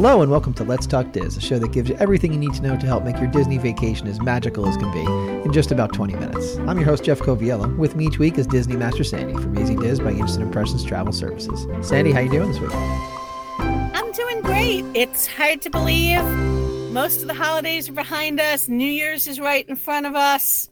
Hello 0.00 0.22
and 0.22 0.30
welcome 0.30 0.54
to 0.54 0.62
Let's 0.62 0.86
Talk 0.86 1.10
Diz, 1.10 1.36
a 1.36 1.40
show 1.40 1.58
that 1.58 1.72
gives 1.72 1.90
you 1.90 1.96
everything 1.96 2.32
you 2.32 2.38
need 2.38 2.54
to 2.54 2.62
know 2.62 2.76
to 2.76 2.86
help 2.86 3.02
make 3.02 3.16
your 3.16 3.26
Disney 3.26 3.58
vacation 3.58 4.06
as 4.06 4.20
magical 4.20 4.64
as 4.68 4.76
can 4.76 4.92
be 4.92 5.00
in 5.44 5.52
just 5.52 5.72
about 5.72 5.92
20 5.92 6.14
minutes. 6.14 6.56
I'm 6.58 6.78
your 6.78 6.84
host, 6.84 7.02
Jeff 7.02 7.18
Coviello. 7.18 7.76
With 7.76 7.96
me 7.96 8.06
each 8.06 8.16
week 8.16 8.38
is 8.38 8.46
Disney 8.46 8.76
Master 8.76 9.02
Sandy 9.02 9.32
from 9.32 9.58
Easy 9.58 9.74
Diz 9.74 9.98
by 9.98 10.12
Instant 10.12 10.44
Impressions 10.44 10.84
Travel 10.84 11.12
Services. 11.12 11.66
Sandy, 11.84 12.12
how 12.12 12.20
you 12.20 12.30
doing 12.30 12.48
this 12.48 12.60
week? 12.60 12.70
I'm 12.72 14.12
doing 14.12 14.40
great. 14.40 14.84
It's 14.94 15.26
hard 15.26 15.62
to 15.62 15.68
believe. 15.68 16.22
Most 16.92 17.22
of 17.22 17.26
the 17.26 17.34
holidays 17.34 17.88
are 17.88 17.92
behind 17.92 18.38
us. 18.38 18.68
New 18.68 18.86
Year's 18.86 19.26
is 19.26 19.40
right 19.40 19.68
in 19.68 19.74
front 19.74 20.06
of 20.06 20.14
us 20.14 20.70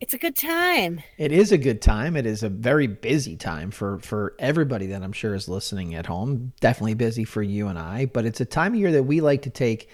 it's 0.00 0.14
a 0.14 0.18
good 0.18 0.36
time. 0.36 1.00
It 1.16 1.32
is 1.32 1.52
a 1.52 1.58
good 1.58 1.80
time. 1.80 2.16
It 2.16 2.26
is 2.26 2.42
a 2.42 2.48
very 2.48 2.86
busy 2.86 3.36
time 3.36 3.70
for 3.70 3.98
for 4.00 4.34
everybody 4.38 4.86
that 4.88 5.02
I'm 5.02 5.12
sure 5.12 5.34
is 5.34 5.48
listening 5.48 5.94
at 5.94 6.06
home. 6.06 6.52
Definitely 6.60 6.94
busy 6.94 7.24
for 7.24 7.42
you 7.42 7.68
and 7.68 7.78
I, 7.78 8.06
but 8.06 8.26
it's 8.26 8.40
a 8.40 8.44
time 8.44 8.74
of 8.74 8.80
year 8.80 8.92
that 8.92 9.04
we 9.04 9.20
like 9.20 9.42
to 9.42 9.50
take 9.50 9.90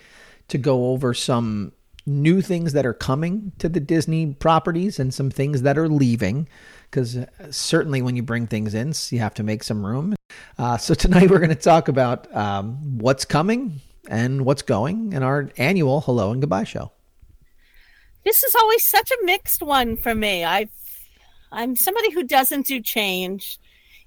to 0.49 0.59
go 0.59 0.87
over 0.91 1.15
some 1.15 1.73
new 2.05 2.41
things 2.41 2.73
that 2.73 2.85
are 2.85 2.95
coming 2.95 3.53
to 3.59 3.69
the 3.69 3.79
Disney 3.79 4.35
properties 4.35 4.99
and 4.99 5.15
some 5.15 5.31
things 5.31 5.63
that 5.63 5.79
are 5.79 5.89
leaving 5.89 6.49
because 6.91 7.17
uh, 7.17 7.27
certainly 7.51 8.03
when 8.03 8.17
you 8.17 8.23
bring 8.25 8.49
things 8.49 8.75
in, 8.75 8.93
you 9.11 9.21
have 9.21 9.35
to 9.35 9.45
make 9.45 9.63
some 9.63 9.87
room. 9.87 10.15
Uh, 10.59 10.77
so 10.77 10.95
tonight 11.05 11.31
we're 11.31 11.39
going 11.39 11.49
to 11.49 11.55
talk 11.55 11.87
about 11.87 12.35
um, 12.35 12.99
what's 12.99 13.25
coming 13.25 13.81
and 14.09 14.45
what's 14.45 14.63
going 14.63 15.13
in 15.13 15.23
our 15.23 15.49
annual 15.57 16.01
Hello 16.01 16.33
and 16.33 16.43
Goodbye 16.43 16.65
show 16.65 16.91
this 18.25 18.43
is 18.43 18.55
always 18.55 18.85
such 18.85 19.11
a 19.11 19.25
mixed 19.25 19.63
one 19.63 19.97
for 19.97 20.15
me. 20.15 20.45
I 20.45 20.69
I'm 21.51 21.77
somebody 21.77 22.11
who 22.13 22.25
doesn't 22.25 22.67
do 22.67 22.81
change, 22.81 23.59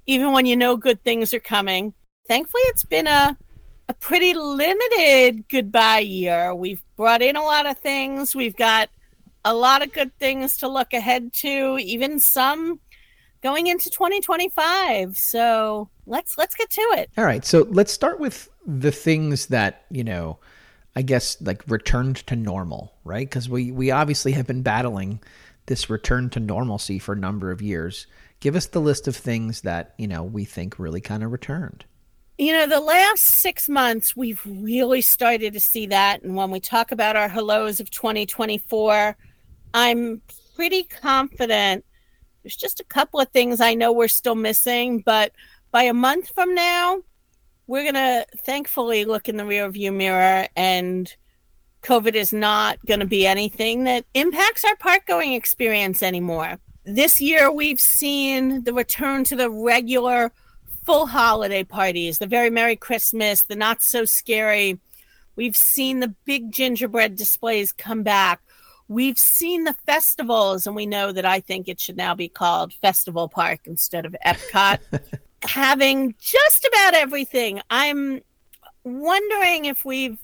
even 0.08 0.32
when 0.32 0.46
you 0.46 0.55
know 0.55 0.78
good 0.78 1.04
things 1.04 1.34
are 1.34 1.40
coming. 1.40 1.94
Thankfully, 2.27 2.63
it's 2.66 2.84
been 2.84 3.08
a 3.08 3.38
a 3.88 3.93
pretty 3.93 4.34
limited 4.34 5.48
goodbye 5.48 5.99
year. 5.99 6.55
We've 6.55 6.82
brought 6.96 7.21
in 7.21 7.36
a 7.36 7.43
lot 7.43 7.66
of 7.66 7.77
things. 7.77 8.36
We've 8.36 8.55
got 8.55 8.90
a 9.43 9.54
lot 9.54 9.84
of 9.84 9.93
good 9.93 10.18
things 10.18 10.58
to 10.58 10.68
look 10.68 10.93
ahead 10.93 11.32
to, 11.34 11.77
even 11.77 12.20
some 12.20 12.80
going 13.43 13.68
into 13.68 13.91
2025. 13.91 15.16
So 15.18 15.90
let's 16.08 16.38
let's 16.38 16.55
get 16.55 16.70
to 16.71 16.82
it. 16.98 17.12
All 17.18 17.26
right. 17.26 17.46
So 17.46 17.68
let's 17.70 17.93
start 17.93 18.20
with 18.20 18.49
the 18.66 18.91
things 18.91 19.48
that, 19.48 19.86
you 19.91 20.04
know, 20.04 20.40
I 20.96 21.01
guess 21.01 21.41
like 21.41 21.63
returned 21.68 22.18
to 22.27 22.35
normal, 22.35 22.93
right? 23.04 23.27
Because 23.27 23.49
we 23.49 23.71
we 23.71 23.91
obviously 23.91 24.32
have 24.34 24.48
been 24.48 24.62
battling 24.62 25.20
this 25.65 25.90
return 25.90 26.29
to 26.32 26.40
normalcy 26.40 26.99
for 26.99 27.13
a 27.13 27.18
number 27.18 27.52
of 27.52 27.62
years. 27.62 28.07
Give 28.40 28.55
us 28.55 28.68
the 28.68 28.82
list 28.82 29.07
of 29.07 29.15
things 29.15 29.62
that 29.62 29.93
you 29.98 30.07
know 30.07 30.24
we 30.24 30.46
think 30.46 30.79
really 30.79 31.02
kind 31.02 31.24
of 31.24 31.32
returned. 31.32 31.85
You 32.37 32.52
know, 32.52 32.68
the 32.68 32.82
last 32.82 33.24
six 33.24 33.70
months 33.70 34.15
we've 34.15 34.41
really 34.46 35.02
started 35.02 35.54
to 35.54 35.60
see 35.60 35.87
that, 35.87 36.21
and 36.21 36.35
when 36.35 36.52
we 36.52 36.60
talk 36.60 36.91
about 36.91 37.15
our 37.15 37.30
hellos 37.30 37.80
of 37.80 37.90
2024, 37.90 39.18
I'm 39.74 40.21
pretty 40.55 40.84
confident. 40.84 41.85
There's 42.43 42.55
just 42.55 42.80
a 42.80 42.85
couple 42.85 43.20
of 43.20 43.30
things 43.30 43.59
I 43.59 43.74
know 43.74 43.91
we're 43.91 44.07
still 44.07 44.35
missing, 44.35 45.02
but 45.05 45.32
by 45.71 45.84
a 45.84 45.93
month 45.93 46.30
from 46.30 46.54
now, 46.54 47.02
we're 47.68 47.84
going 47.84 47.96
to 47.96 48.26
thankfully 48.40 49.05
look 49.05 49.27
in 49.27 49.38
the 49.38 49.44
rearview 49.44 49.94
mirror 49.94 50.48
and 50.55 51.16
COVID 51.82 52.16
is 52.16 52.34
not 52.34 52.84
going 52.85 52.99
to 52.99 53.05
be 53.05 53.27
anything 53.27 53.84
that 53.84 54.05
impacts 54.13 54.66
our 54.66 54.76
park 54.76 55.05
going 55.05 55.34
experience 55.34 56.02
anymore. 56.02 56.58
This 56.84 57.21
year, 57.21 57.52
we've 57.52 57.80
seen 57.80 58.63
the 58.63 58.74
return 58.74 59.24
to 59.26 59.36
the 59.36 59.49
regular 59.49 60.32
full 60.84 61.05
holiday 61.08 61.63
parties, 61.63 62.18
the 62.18 62.27
very 62.27 62.49
Merry 62.49 62.76
Christmas, 62.76 63.43
the 63.43 63.55
not 63.55 63.84
so 63.84 64.06
scary. 64.06 64.80
We've 65.36 65.56
seen 65.56 66.00
the 66.00 66.14
big 66.26 66.52
gingerbread 66.52 67.16
displays 67.16 67.72
come 67.72 68.03
back. 68.03 68.42
We've 68.88 69.18
seen 69.18 69.64
the 69.64 69.76
festivals, 69.86 70.68
and 70.68 70.76
we 70.76 70.86
know 70.86 71.12
that 71.12 71.26
I 71.26 71.40
think 71.40 71.68
it 71.68 71.80
should 71.80 71.97
now 71.97 72.14
be 72.14 72.30
called 72.30 72.74
Festival 72.74 73.28
Park 73.28 73.62
instead 73.66 74.06
of 74.06 74.16
Epcot. 74.26 74.80
having 75.46 76.16
just 76.20 76.66
about 76.66 76.94
everything. 76.94 77.62
I'm 77.70 78.22
wondering 78.84 79.66
if 79.66 79.86
we've 79.86 80.20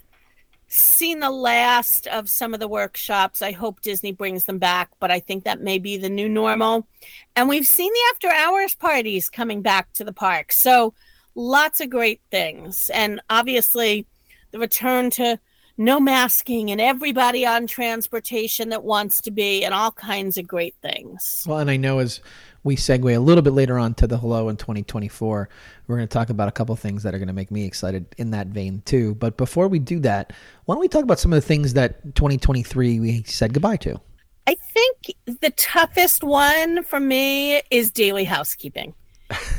seen 0.68 1.20
the 1.20 1.32
last 1.32 2.08
of 2.08 2.30
some 2.30 2.54
of 2.54 2.59
the 2.59 2.68
workshops. 2.68 3.42
I 3.42 3.52
hope 3.52 3.82
Disney 3.82 4.14
brings 4.14 4.46
them 4.46 4.58
back, 4.58 4.90
but 5.00 5.12
I 5.12 5.20
think 5.20 5.44
that 5.44 5.62
may 5.62 5.80
be 5.80 5.98
the 5.98 6.09
new 6.09 6.30
normal. 6.30 6.88
And 7.36 7.50
we've 7.50 7.68
seen 7.68 7.92
the 7.92 8.14
after 8.14 8.30
hours 8.30 8.74
parties 8.76 9.30
coming 9.30 9.62
back 9.62 9.92
to 9.94 10.06
the 10.06 10.14
park. 10.14 10.54
So 10.54 10.94
lots 11.36 11.82
of 11.82 11.90
great 11.90 12.22
things. 12.32 12.90
And 12.94 13.22
obviously, 13.30 14.06
the 14.52 14.59
return 14.59 15.09
to 15.12 15.40
no 15.78 16.00
masking 16.00 16.72
and 16.72 16.80
everybody 16.80 17.46
on 17.46 17.68
transportation 17.68 18.70
that 18.70 18.84
wants 18.84 19.22
to 19.22 19.32
be 19.32 19.66
and 19.66 19.74
all 19.74 19.92
kinds 19.92 20.38
of 20.38 20.48
great 20.48 20.76
things. 20.82 21.44
Well, 21.48 21.59
and 21.59 21.72
I 21.72 21.78
know 21.78 22.00
as 22.00 22.22
we 22.63 22.75
segue 22.75 23.16
a 23.16 23.19
little 23.19 23.41
bit 23.41 23.53
later 23.53 23.77
on 23.77 23.94
to 23.95 24.07
the 24.07 24.17
hello 24.17 24.49
in 24.49 24.57
2024 24.57 25.49
we're 25.88 25.95
going 25.95 26.07
to 26.07 26.13
talk 26.13 26.29
about 26.29 26.47
a 26.47 26.51
couple 26.51 26.75
things 26.75 27.03
that 27.03 27.13
are 27.13 27.17
going 27.17 27.27
to 27.27 27.33
make 27.33 27.51
me 27.51 27.66
excited 27.66 28.05
in 28.17 28.31
that 28.31 28.47
vein 28.47 28.81
too. 28.85 29.16
But 29.16 29.38
before 29.38 29.67
we 29.67 29.79
do 29.79 29.99
that 30.01 30.33
why 30.66 30.75
don't 30.75 30.81
we 30.81 30.88
talk 30.88 31.03
about 31.03 31.19
some 31.19 31.33
of 31.33 31.41
the 31.41 31.47
things 31.47 31.73
that 31.73 32.03
2023 32.16 32.99
we 32.99 33.23
said 33.23 33.53
goodbye 33.53 33.77
to? 33.77 33.99
I 34.47 34.55
think 34.55 35.16
the 35.41 35.51
toughest 35.51 36.23
one 36.23 36.83
for 36.83 36.99
me 36.99 37.61
is 37.69 37.91
daily 37.91 38.23
housekeeping. 38.23 38.93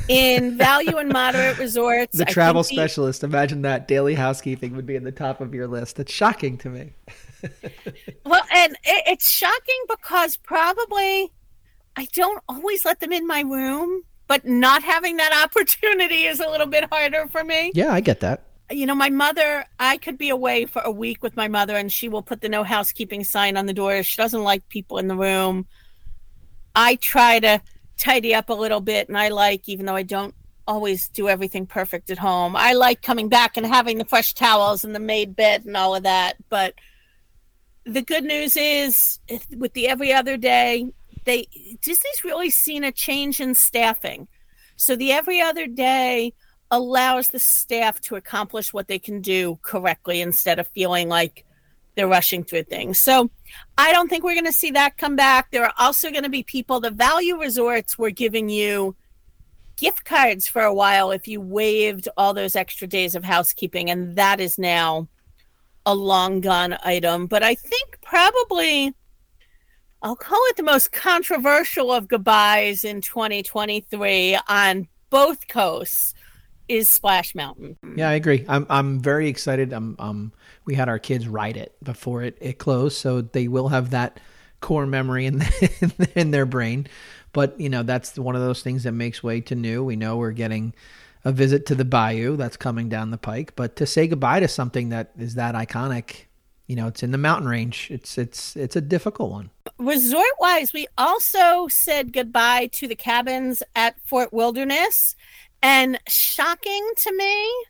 In 0.07 0.57
value 0.57 0.97
and 0.97 1.11
moderate 1.11 1.57
resorts 1.57 2.15
the 2.15 2.25
travel 2.25 2.63
specialist 2.63 3.21
the, 3.21 3.27
imagine 3.27 3.63
that. 3.63 3.87
Daily 3.87 4.13
housekeeping 4.13 4.75
would 4.75 4.85
be 4.85 4.95
in 4.95 5.03
the 5.03 5.11
top 5.11 5.41
of 5.41 5.53
your 5.53 5.67
list. 5.67 5.99
It's 5.99 6.13
shocking 6.13 6.57
to 6.59 6.69
me. 6.69 6.93
Well 8.25 8.41
and 8.55 8.71
it, 8.85 9.03
it's 9.05 9.29
shocking 9.29 9.83
because 9.89 10.37
probably 10.37 11.29
I 11.95 12.07
don't 12.13 12.41
always 12.49 12.85
let 12.85 12.99
them 12.99 13.11
in 13.11 13.27
my 13.27 13.41
room, 13.41 14.03
but 14.27 14.45
not 14.45 14.83
having 14.83 15.17
that 15.17 15.43
opportunity 15.43 16.23
is 16.23 16.39
a 16.39 16.49
little 16.49 16.67
bit 16.67 16.85
harder 16.91 17.27
for 17.27 17.43
me. 17.43 17.71
Yeah, 17.75 17.93
I 17.93 18.01
get 18.01 18.19
that. 18.21 18.47
You 18.71 18.85
know, 18.85 18.95
my 18.95 19.09
mother, 19.09 19.65
I 19.79 19.97
could 19.97 20.17
be 20.17 20.29
away 20.29 20.65
for 20.65 20.81
a 20.81 20.91
week 20.91 21.21
with 21.21 21.35
my 21.35 21.47
mother 21.47 21.75
and 21.75 21.91
she 21.91 22.09
will 22.09 22.23
put 22.23 22.41
the 22.41 22.49
no 22.49 22.63
housekeeping 22.63 23.23
sign 23.23 23.57
on 23.57 23.65
the 23.65 23.73
door. 23.73 24.01
She 24.01 24.17
doesn't 24.17 24.41
like 24.41 24.67
people 24.69 24.97
in 24.97 25.07
the 25.07 25.15
room. 25.15 25.67
I 26.75 26.95
try 26.95 27.39
to 27.39 27.61
tidy 27.97 28.33
up 28.33 28.49
a 28.49 28.53
little 28.53 28.81
bit 28.81 29.09
and 29.09 29.17
I 29.17 29.29
like, 29.29 29.69
even 29.69 29.85
though 29.85 29.95
I 29.95 30.03
don't 30.03 30.33
always 30.65 31.09
do 31.09 31.27
everything 31.29 31.67
perfect 31.67 32.09
at 32.09 32.17
home, 32.17 32.55
I 32.55 32.73
like 32.73 33.01
coming 33.01 33.29
back 33.29 33.57
and 33.57 33.65
having 33.65 33.97
the 33.97 34.05
fresh 34.05 34.33
towels 34.33 34.83
and 34.83 34.95
the 34.95 34.99
made 34.99 35.35
bed 35.35 35.65
and 35.65 35.77
all 35.77 35.93
of 35.93 36.03
that. 36.03 36.37
But 36.49 36.73
the 37.85 38.01
good 38.01 38.23
news 38.23 38.57
is 38.57 39.19
with 39.55 39.73
the 39.73 39.89
every 39.89 40.13
other 40.13 40.37
day, 40.37 40.91
they 41.25 41.47
Disney's 41.81 42.23
really 42.23 42.49
seen 42.49 42.83
a 42.83 42.91
change 42.91 43.39
in 43.39 43.55
staffing. 43.55 44.27
So 44.75 44.95
the 44.95 45.11
every 45.11 45.41
other 45.41 45.67
day 45.67 46.33
allows 46.71 47.29
the 47.29 47.39
staff 47.39 48.01
to 48.01 48.15
accomplish 48.15 48.73
what 48.73 48.87
they 48.87 48.99
can 48.99 49.21
do 49.21 49.59
correctly 49.61 50.21
instead 50.21 50.59
of 50.59 50.67
feeling 50.69 51.07
like 51.07 51.45
they're 51.95 52.07
rushing 52.07 52.43
through 52.43 52.63
things. 52.63 52.97
So 52.97 53.29
I 53.77 53.91
don't 53.91 54.09
think 54.09 54.23
we're 54.23 54.33
going 54.33 54.45
to 54.45 54.51
see 54.51 54.71
that 54.71 54.97
come 54.97 55.15
back. 55.15 55.51
There 55.51 55.63
are 55.63 55.73
also 55.77 56.09
going 56.09 56.23
to 56.23 56.29
be 56.29 56.43
people, 56.43 56.79
the 56.79 56.89
value 56.89 57.39
resorts 57.39 57.97
were 57.97 58.09
giving 58.09 58.49
you 58.49 58.95
gift 59.75 60.05
cards 60.05 60.47
for 60.47 60.63
a 60.63 60.73
while 60.73 61.11
if 61.11 61.27
you 61.27 61.41
waived 61.41 62.07
all 62.17 62.33
those 62.33 62.55
extra 62.55 62.87
days 62.87 63.15
of 63.15 63.23
housekeeping. 63.23 63.89
And 63.89 64.15
that 64.15 64.39
is 64.39 64.57
now 64.57 65.07
a 65.85 65.93
long 65.93 66.41
gone 66.41 66.77
item. 66.83 67.27
But 67.27 67.43
I 67.43 67.55
think 67.55 67.99
probably 68.01 68.95
I'll 70.03 70.17
call 70.17 70.41
it 70.49 70.57
the 70.57 70.63
most 70.63 70.91
controversial 70.91 71.89
of 71.89 72.09
goodbyes 72.09 72.83
in 72.83 72.99
2023 72.99 74.37
on 74.49 74.89
both 75.09 75.47
coasts 75.47 76.13
is 76.67 76.89
Splash 76.89 77.33
Mountain. 77.33 77.77
Yeah, 77.95 78.09
I 78.09 78.13
agree. 78.13 78.43
I'm 78.49 78.65
I'm 78.69 78.99
very 78.99 79.29
excited. 79.29 79.71
Um 79.71 79.95
um 79.99 80.33
we 80.65 80.75
had 80.75 80.89
our 80.89 80.99
kids 80.99 81.25
ride 81.25 81.55
it 81.55 81.73
before 81.81 82.21
it, 82.21 82.37
it 82.41 82.57
closed, 82.57 82.97
so 82.97 83.21
they 83.21 83.47
will 83.47 83.69
have 83.69 83.91
that 83.91 84.19
core 84.59 84.85
memory 84.85 85.25
in 85.27 85.41
in 86.15 86.31
their 86.31 86.45
brain. 86.45 86.87
But 87.31 87.57
you 87.57 87.69
know, 87.69 87.83
that's 87.83 88.17
one 88.17 88.35
of 88.35 88.41
those 88.41 88.61
things 88.61 88.83
that 88.83 88.91
makes 88.91 89.23
way 89.23 89.39
to 89.41 89.55
new. 89.55 89.85
We 89.85 89.95
know 89.95 90.17
we're 90.17 90.31
getting 90.31 90.73
a 91.23 91.31
visit 91.31 91.65
to 91.67 91.75
the 91.75 91.85
bayou 91.85 92.35
that's 92.35 92.57
coming 92.57 92.89
down 92.89 93.11
the 93.11 93.17
pike, 93.17 93.55
but 93.55 93.77
to 93.77 93.85
say 93.85 94.07
goodbye 94.07 94.41
to 94.41 94.49
something 94.49 94.89
that 94.89 95.11
is 95.17 95.35
that 95.35 95.55
iconic 95.55 96.25
you 96.67 96.75
know 96.75 96.87
it's 96.87 97.03
in 97.03 97.11
the 97.11 97.17
mountain 97.17 97.47
range. 97.47 97.89
It's 97.91 98.17
it's 98.17 98.55
it's 98.55 98.75
a 98.75 98.81
difficult 98.81 99.31
one. 99.31 99.49
Resort 99.77 100.31
wise 100.39 100.73
we 100.73 100.87
also 100.97 101.67
said 101.67 102.13
goodbye 102.13 102.67
to 102.73 102.87
the 102.87 102.95
cabins 102.95 103.63
at 103.75 103.95
fort 104.05 104.31
wilderness. 104.31 105.15
And 105.61 105.99
shocking 106.07 106.91
to 106.97 107.15
me 107.15 107.65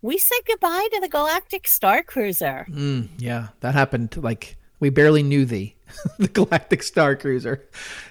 we 0.00 0.18
said 0.18 0.38
goodbye 0.46 0.88
to 0.92 1.00
the 1.00 1.08
galactic 1.08 1.66
star 1.66 2.02
cruiser. 2.02 2.66
Mm, 2.70 3.08
yeah 3.18 3.48
that 3.60 3.74
happened 3.74 4.16
like 4.16 4.56
we 4.80 4.90
barely 4.90 5.22
knew 5.22 5.44
the 5.44 5.74
the 6.18 6.28
galactic 6.28 6.82
star 6.82 7.16
cruiser. 7.16 7.66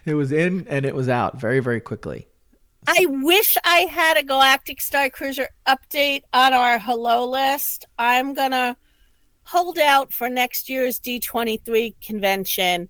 It 0.06 0.16
was 0.16 0.32
in 0.32 0.68
and 0.70 0.86
it 0.86 0.96
was 0.96 1.08
out 1.10 1.40
very 1.40 1.60
very 1.60 1.80
quickly. 1.80 2.28
I 2.90 3.06
wish 3.10 3.58
I 3.66 3.80
had 3.80 4.16
a 4.16 4.24
Galactic 4.24 4.80
Star 4.80 5.10
Cruiser 5.10 5.50
update 5.68 6.24
on 6.32 6.54
our 6.54 6.80
hello 6.80 7.30
list. 7.30 7.84
I'm 8.00 8.34
to 8.52 8.78
hold 9.48 9.80
out 9.80 10.12
for 10.12 10.30
next 10.30 10.68
year's 10.68 11.00
D23 11.00 11.96
convention 12.02 12.90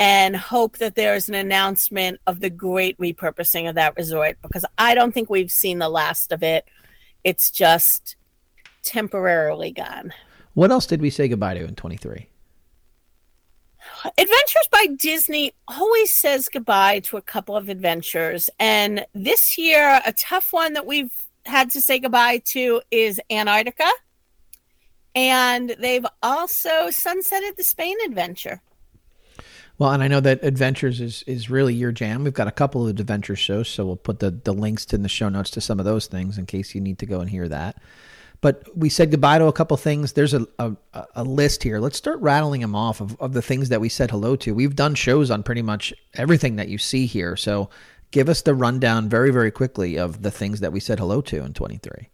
and 0.00 0.34
hope 0.34 0.78
that 0.78 0.96
there's 0.96 1.28
an 1.28 1.36
announcement 1.36 2.20
of 2.26 2.40
the 2.40 2.50
great 2.50 2.98
repurposing 2.98 3.68
of 3.68 3.76
that 3.76 3.96
resort 3.96 4.36
because 4.42 4.64
I 4.76 4.96
don't 4.96 5.12
think 5.12 5.30
we've 5.30 5.52
seen 5.52 5.78
the 5.78 5.88
last 5.88 6.32
of 6.32 6.42
it. 6.42 6.66
It's 7.22 7.52
just 7.52 8.16
temporarily 8.82 9.70
gone. 9.70 10.12
What 10.54 10.72
else 10.72 10.86
did 10.86 11.00
we 11.00 11.08
say 11.08 11.28
goodbye 11.28 11.54
to 11.54 11.64
in 11.64 11.76
23? 11.76 12.28
Adventures 14.04 14.68
by 14.72 14.86
Disney 14.98 15.52
always 15.68 16.12
says 16.12 16.48
goodbye 16.52 16.98
to 17.00 17.16
a 17.16 17.22
couple 17.22 17.56
of 17.56 17.68
adventures. 17.68 18.50
And 18.58 19.06
this 19.14 19.56
year, 19.56 20.02
a 20.04 20.12
tough 20.12 20.52
one 20.52 20.72
that 20.72 20.84
we've 20.84 21.12
had 21.46 21.70
to 21.70 21.80
say 21.80 22.00
goodbye 22.00 22.38
to 22.46 22.80
is 22.90 23.20
Antarctica. 23.30 23.88
And 25.14 25.76
they've 25.78 26.06
also 26.22 26.88
sunsetted 26.88 27.56
the 27.56 27.64
Spain 27.64 27.96
adventure. 28.04 28.62
Well, 29.78 29.90
and 29.90 30.02
I 30.02 30.08
know 30.08 30.20
that 30.20 30.44
Adventures 30.44 31.00
is 31.00 31.24
is 31.26 31.50
really 31.50 31.74
your 31.74 31.92
jam. 31.92 32.24
We've 32.24 32.32
got 32.32 32.46
a 32.46 32.52
couple 32.52 32.86
of 32.86 33.00
adventure 33.00 33.36
shows, 33.36 33.68
so 33.68 33.84
we'll 33.84 33.96
put 33.96 34.20
the, 34.20 34.30
the 34.30 34.52
links 34.52 34.92
in 34.92 35.02
the 35.02 35.08
show 35.08 35.28
notes 35.28 35.50
to 35.50 35.60
some 35.60 35.78
of 35.78 35.84
those 35.84 36.06
things 36.06 36.38
in 36.38 36.46
case 36.46 36.74
you 36.74 36.80
need 36.80 36.98
to 36.98 37.06
go 37.06 37.20
and 37.20 37.28
hear 37.28 37.48
that. 37.48 37.82
But 38.42 38.76
we 38.76 38.88
said 38.88 39.10
goodbye 39.12 39.38
to 39.38 39.46
a 39.46 39.52
couple 39.52 39.76
things. 39.76 40.12
There's 40.12 40.34
a, 40.34 40.46
a, 40.58 40.76
a 41.14 41.24
list 41.24 41.62
here. 41.62 41.78
Let's 41.78 41.96
start 41.96 42.20
rattling 42.20 42.60
them 42.60 42.74
off 42.74 43.00
of, 43.00 43.18
of 43.20 43.32
the 43.32 43.42
things 43.42 43.68
that 43.68 43.80
we 43.80 43.88
said 43.88 44.10
hello 44.10 44.34
to. 44.36 44.52
We've 44.52 44.74
done 44.74 44.96
shows 44.96 45.30
on 45.30 45.44
pretty 45.44 45.62
much 45.62 45.94
everything 46.14 46.56
that 46.56 46.68
you 46.68 46.76
see 46.76 47.06
here. 47.06 47.36
So 47.36 47.70
give 48.10 48.28
us 48.28 48.42
the 48.42 48.54
rundown 48.54 49.08
very, 49.08 49.30
very 49.30 49.52
quickly 49.52 49.96
of 49.96 50.22
the 50.22 50.32
things 50.32 50.58
that 50.58 50.72
we 50.72 50.80
said 50.80 50.98
hello 50.98 51.20
to 51.22 51.44
in 51.44 51.54
23. 51.54 52.08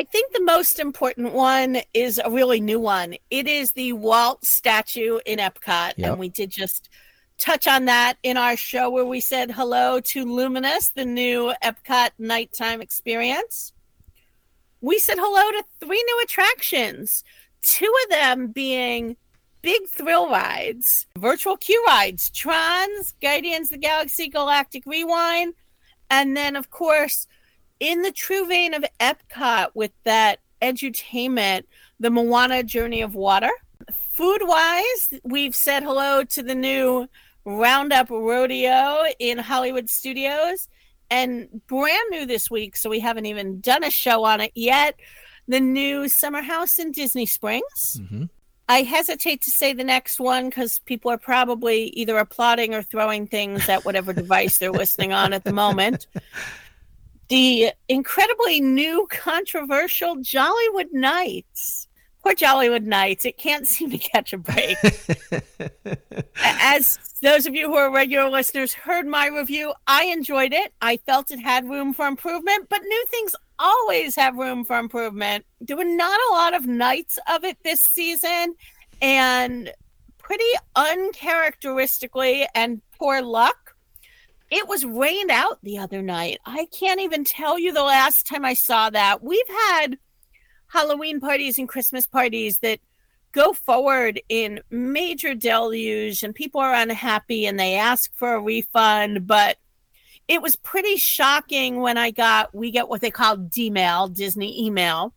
I 0.00 0.04
think 0.04 0.32
the 0.32 0.42
most 0.42 0.78
important 0.78 1.34
one 1.34 1.82
is 1.92 2.20
a 2.24 2.30
really 2.30 2.60
new 2.60 2.80
one. 2.80 3.16
It 3.30 3.46
is 3.46 3.72
the 3.72 3.92
Walt 3.92 4.44
statue 4.44 5.18
in 5.26 5.38
Epcot. 5.38 5.94
Yep. 5.96 6.10
And 6.10 6.18
we 6.18 6.28
did 6.28 6.50
just 6.50 6.88
touch 7.38 7.66
on 7.66 7.84
that 7.84 8.16
in 8.22 8.36
our 8.36 8.56
show 8.56 8.88
where 8.90 9.04
we 9.04 9.20
said 9.20 9.50
hello 9.50 10.00
to 10.00 10.24
Luminous, 10.24 10.88
the 10.88 11.04
new 11.04 11.52
Epcot 11.62 12.10
nighttime 12.18 12.80
experience 12.80 13.72
we 14.80 14.98
said 14.98 15.18
hello 15.18 15.50
to 15.52 15.64
three 15.86 16.02
new 16.02 16.20
attractions, 16.24 17.22
two 17.62 17.92
of 18.04 18.10
them 18.10 18.48
being 18.48 19.16
big 19.62 19.86
thrill 19.88 20.30
rides, 20.30 21.06
virtual 21.18 21.56
queue 21.56 21.82
rides, 21.86 22.30
Trons, 22.30 23.14
Guardians 23.20 23.68
of 23.68 23.72
the 23.72 23.78
Galaxy 23.78 24.28
Galactic 24.28 24.84
Rewind, 24.86 25.54
and 26.08 26.36
then, 26.36 26.56
of 26.56 26.70
course, 26.70 27.26
in 27.80 28.02
the 28.02 28.12
true 28.12 28.46
vein 28.46 28.74
of 28.74 28.84
Epcot 29.00 29.68
with 29.74 29.90
that 30.04 30.38
edutainment, 30.62 31.64
the 31.98 32.10
Moana 32.10 32.62
Journey 32.62 33.00
of 33.00 33.14
Water. 33.14 33.50
Food 34.12 34.40
wise, 34.42 35.14
we've 35.24 35.56
said 35.56 35.82
hello 35.82 36.22
to 36.24 36.42
the 36.42 36.54
new 36.54 37.08
Roundup 37.44 38.10
Rodeo 38.10 39.04
in 39.18 39.38
Hollywood 39.38 39.88
Studios 39.88 40.68
and 41.10 41.48
brand 41.66 42.10
new 42.10 42.26
this 42.26 42.50
week, 42.50 42.76
so 42.76 42.90
we 42.90 43.00
haven't 43.00 43.26
even 43.26 43.60
done 43.60 43.82
a 43.82 43.90
show 43.90 44.24
on 44.24 44.40
it 44.40 44.52
yet. 44.54 44.94
The 45.48 45.60
new 45.60 46.06
summer 46.08 46.42
house 46.42 46.78
in 46.78 46.92
Disney 46.92 47.26
Springs. 47.26 47.98
Mm-hmm. 48.00 48.24
I 48.68 48.82
hesitate 48.82 49.42
to 49.42 49.50
say 49.50 49.72
the 49.72 49.82
next 49.82 50.20
one 50.20 50.48
because 50.48 50.78
people 50.80 51.10
are 51.10 51.18
probably 51.18 51.86
either 51.86 52.16
applauding 52.18 52.72
or 52.72 52.82
throwing 52.84 53.26
things 53.26 53.68
at 53.68 53.84
whatever 53.84 54.12
device 54.12 54.58
they're 54.58 54.70
listening 54.70 55.12
on 55.12 55.32
at 55.32 55.42
the 55.42 55.52
moment. 55.52 56.06
The 57.30 57.70
incredibly 57.88 58.60
new, 58.60 59.06
controversial 59.08 60.16
Jollywood 60.16 60.92
Nights. 60.92 61.86
Poor 62.24 62.34
Jollywood 62.34 62.82
Nights. 62.82 63.24
It 63.24 63.38
can't 63.38 63.68
seem 63.68 63.90
to 63.90 63.98
catch 63.98 64.32
a 64.32 64.38
break. 64.38 64.76
As 66.42 66.98
those 67.22 67.46
of 67.46 67.54
you 67.54 67.68
who 67.68 67.76
are 67.76 67.88
regular 67.88 68.28
listeners 68.28 68.72
heard 68.72 69.06
my 69.06 69.28
review, 69.28 69.72
I 69.86 70.06
enjoyed 70.06 70.52
it. 70.52 70.72
I 70.82 70.96
felt 70.98 71.30
it 71.30 71.38
had 71.38 71.70
room 71.70 71.94
for 71.94 72.08
improvement, 72.08 72.66
but 72.68 72.82
new 72.82 73.06
things 73.06 73.36
always 73.60 74.16
have 74.16 74.36
room 74.36 74.64
for 74.64 74.76
improvement. 74.76 75.44
There 75.60 75.76
were 75.76 75.84
not 75.84 76.18
a 76.30 76.32
lot 76.32 76.54
of 76.54 76.66
nights 76.66 77.16
of 77.32 77.44
it 77.44 77.58
this 77.62 77.80
season, 77.80 78.56
and 79.00 79.72
pretty 80.18 80.52
uncharacteristically 80.74 82.48
and 82.54 82.80
poor 82.98 83.22
luck, 83.22 83.59
it 84.50 84.66
was 84.68 84.84
rained 84.84 85.30
out 85.30 85.58
the 85.62 85.78
other 85.78 86.02
night. 86.02 86.38
I 86.44 86.66
can't 86.66 87.00
even 87.00 87.24
tell 87.24 87.58
you 87.58 87.72
the 87.72 87.84
last 87.84 88.26
time 88.26 88.44
I 88.44 88.54
saw 88.54 88.90
that. 88.90 89.22
We've 89.22 89.48
had 89.48 89.98
Halloween 90.66 91.20
parties 91.20 91.58
and 91.58 91.68
Christmas 91.68 92.06
parties 92.06 92.58
that 92.58 92.80
go 93.32 93.52
forward 93.52 94.20
in 94.28 94.60
major 94.70 95.34
deluge 95.34 96.24
and 96.24 96.34
people 96.34 96.60
are 96.60 96.74
unhappy 96.74 97.46
and 97.46 97.58
they 97.58 97.74
ask 97.76 98.12
for 98.16 98.34
a 98.34 98.40
refund. 98.40 99.26
But 99.26 99.58
it 100.26 100.42
was 100.42 100.56
pretty 100.56 100.96
shocking 100.96 101.80
when 101.80 101.96
I 101.96 102.10
got, 102.10 102.52
we 102.54 102.72
get 102.72 102.88
what 102.88 103.00
they 103.00 103.10
call 103.10 103.36
DMail, 103.36 104.12
Disney 104.14 104.66
email. 104.66 105.14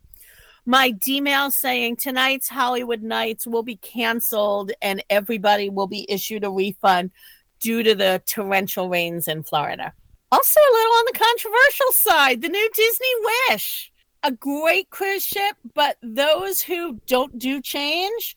My 0.64 0.92
DMail 0.92 1.52
saying 1.52 1.96
tonight's 1.96 2.48
Jollywood 2.48 3.02
Nights 3.02 3.46
will 3.46 3.64
be 3.64 3.76
canceled 3.76 4.72
and 4.80 5.04
everybody 5.10 5.70
will 5.70 5.88
be 5.88 6.06
issued 6.08 6.44
a 6.44 6.50
refund 6.50 7.10
due 7.64 7.82
to 7.82 7.94
the 7.94 8.22
torrential 8.26 8.90
rains 8.90 9.26
in 9.26 9.42
Florida. 9.42 9.90
Also, 10.30 10.60
a 10.60 10.74
little 10.74 10.92
on 10.92 11.04
the 11.06 11.18
controversial 11.18 11.92
side, 11.92 12.42
the 12.42 12.48
new 12.50 12.70
Disney 12.74 13.08
Wish 13.48 13.90
a 14.24 14.32
great 14.32 14.88
cruise 14.88 15.22
ship, 15.22 15.56
but 15.74 15.98
those 16.02 16.62
who 16.62 16.98
don't 17.06 17.38
do 17.38 17.60
change 17.60 18.36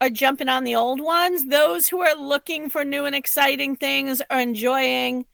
are 0.00 0.08
jumping 0.08 0.48
on 0.48 0.64
the 0.64 0.74
old 0.74 1.00
ones. 1.00 1.44
Those 1.44 1.86
who 1.86 2.00
are 2.00 2.16
looking 2.16 2.70
for 2.70 2.82
new 2.82 3.04
and 3.04 3.14
exciting 3.14 3.76
things 3.76 4.22
are 4.30 4.40
enjoying 4.40 5.26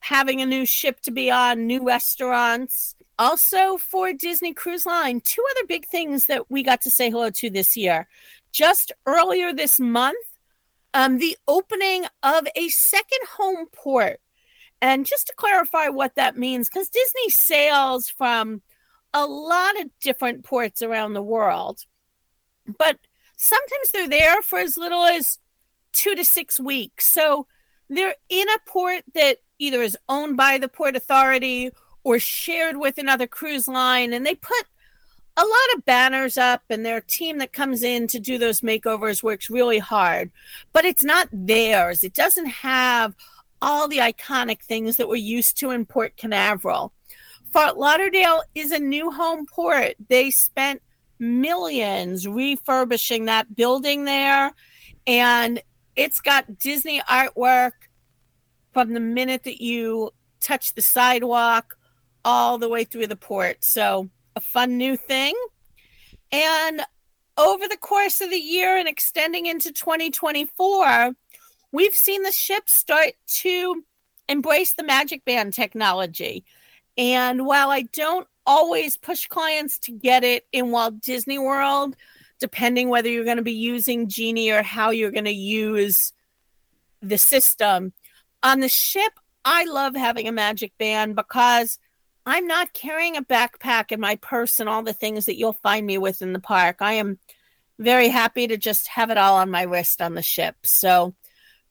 having 0.00 0.40
a 0.40 0.46
new 0.46 0.64
ship 0.64 1.00
to 1.02 1.10
be 1.10 1.30
on, 1.30 1.66
new 1.66 1.84
restaurants. 1.86 2.94
Also, 3.18 3.76
for 3.76 4.14
Disney 4.14 4.54
Cruise 4.54 4.86
Line, 4.86 5.20
two 5.20 5.44
other 5.50 5.66
big 5.66 5.86
things 5.86 6.24
that 6.24 6.50
we 6.50 6.62
got 6.62 6.80
to 6.80 6.90
say 6.90 7.10
hello 7.10 7.28
to 7.28 7.50
this 7.50 7.76
year. 7.76 8.08
Just 8.52 8.90
earlier 9.04 9.52
this 9.52 9.78
month, 9.78 10.16
um, 10.94 11.18
the 11.18 11.36
opening 11.46 12.06
of 12.22 12.46
a 12.56 12.68
second 12.68 13.20
home 13.36 13.66
port. 13.72 14.20
And 14.82 15.06
just 15.06 15.26
to 15.26 15.34
clarify 15.36 15.88
what 15.88 16.14
that 16.14 16.38
means, 16.38 16.68
because 16.68 16.88
Disney 16.88 17.28
sails 17.28 18.08
from 18.08 18.62
a 19.12 19.26
lot 19.26 19.78
of 19.80 19.90
different 20.00 20.44
ports 20.44 20.80
around 20.80 21.12
the 21.12 21.22
world, 21.22 21.80
but 22.78 22.98
sometimes 23.36 23.90
they're 23.92 24.08
there 24.08 24.40
for 24.42 24.58
as 24.58 24.76
little 24.76 25.04
as 25.04 25.38
two 25.92 26.14
to 26.14 26.24
six 26.24 26.58
weeks. 26.58 27.06
So 27.08 27.46
they're 27.88 28.14
in 28.28 28.48
a 28.48 28.58
port 28.66 29.02
that 29.14 29.38
either 29.58 29.82
is 29.82 29.98
owned 30.08 30.36
by 30.36 30.58
the 30.58 30.68
port 30.68 30.96
authority 30.96 31.70
or 32.04 32.18
shared 32.18 32.78
with 32.78 32.96
another 32.96 33.26
cruise 33.26 33.68
line, 33.68 34.12
and 34.12 34.24
they 34.24 34.34
put 34.34 34.64
a 35.40 35.42
lot 35.42 35.76
of 35.76 35.84
banners 35.86 36.36
up, 36.36 36.62
and 36.68 36.84
their 36.84 37.00
team 37.00 37.38
that 37.38 37.54
comes 37.54 37.82
in 37.82 38.06
to 38.08 38.20
do 38.20 38.36
those 38.36 38.60
makeovers 38.60 39.22
works 39.22 39.48
really 39.48 39.78
hard, 39.78 40.30
but 40.74 40.84
it's 40.84 41.02
not 41.02 41.28
theirs. 41.32 42.04
It 42.04 42.12
doesn't 42.12 42.46
have 42.46 43.14
all 43.62 43.88
the 43.88 43.98
iconic 43.98 44.60
things 44.60 44.96
that 44.96 45.08
we're 45.08 45.16
used 45.16 45.56
to 45.58 45.70
in 45.70 45.86
Port 45.86 46.18
Canaveral. 46.18 46.92
Fort 47.54 47.78
Lauderdale 47.78 48.42
is 48.54 48.70
a 48.70 48.78
new 48.78 49.10
home 49.10 49.46
port. 49.46 49.94
They 50.08 50.30
spent 50.30 50.82
millions 51.18 52.28
refurbishing 52.28 53.24
that 53.24 53.56
building 53.56 54.04
there, 54.04 54.52
and 55.06 55.62
it's 55.96 56.20
got 56.20 56.58
Disney 56.58 57.00
artwork 57.08 57.72
from 58.74 58.92
the 58.92 59.00
minute 59.00 59.44
that 59.44 59.62
you 59.62 60.10
touch 60.40 60.74
the 60.74 60.82
sidewalk 60.82 61.78
all 62.26 62.58
the 62.58 62.68
way 62.68 62.84
through 62.84 63.06
the 63.06 63.16
port. 63.16 63.64
So, 63.64 64.10
a 64.40 64.42
fun 64.42 64.78
new 64.78 64.96
thing. 64.96 65.34
And 66.32 66.82
over 67.36 67.68
the 67.68 67.76
course 67.76 68.20
of 68.20 68.30
the 68.30 68.36
year 68.36 68.76
and 68.76 68.88
extending 68.88 69.46
into 69.46 69.70
2024, 69.70 71.12
we've 71.72 71.94
seen 71.94 72.22
the 72.22 72.32
ship 72.32 72.68
start 72.68 73.12
to 73.42 73.84
embrace 74.28 74.74
the 74.74 74.82
Magic 74.82 75.24
Band 75.24 75.52
technology. 75.52 76.44
And 76.96 77.44
while 77.44 77.70
I 77.70 77.82
don't 77.82 78.26
always 78.46 78.96
push 78.96 79.26
clients 79.26 79.78
to 79.80 79.92
get 79.92 80.24
it 80.24 80.46
in 80.52 80.70
Walt 80.70 81.00
Disney 81.00 81.38
World, 81.38 81.96
depending 82.38 82.88
whether 82.88 83.08
you're 83.08 83.24
going 83.24 83.36
to 83.36 83.42
be 83.42 83.52
using 83.52 84.08
Genie 84.08 84.50
or 84.50 84.62
how 84.62 84.90
you're 84.90 85.10
going 85.10 85.24
to 85.24 85.30
use 85.30 86.12
the 87.02 87.18
system, 87.18 87.92
on 88.42 88.60
the 88.60 88.68
ship, 88.68 89.12
I 89.44 89.64
love 89.64 89.94
having 89.94 90.28
a 90.28 90.32
magic 90.32 90.72
band 90.78 91.14
because 91.14 91.78
I'm 92.30 92.46
not 92.46 92.72
carrying 92.72 93.16
a 93.16 93.22
backpack 93.22 93.90
in 93.90 93.98
my 93.98 94.14
purse 94.14 94.60
and 94.60 94.68
all 94.68 94.84
the 94.84 94.92
things 94.92 95.26
that 95.26 95.36
you'll 95.36 95.52
find 95.52 95.84
me 95.84 95.98
with 95.98 96.22
in 96.22 96.32
the 96.32 96.38
park. 96.38 96.76
I 96.80 96.92
am 96.92 97.18
very 97.80 98.08
happy 98.08 98.46
to 98.46 98.56
just 98.56 98.86
have 98.86 99.10
it 99.10 99.18
all 99.18 99.36
on 99.36 99.50
my 99.50 99.62
wrist 99.62 100.00
on 100.00 100.14
the 100.14 100.22
ship. 100.22 100.54
So, 100.64 101.14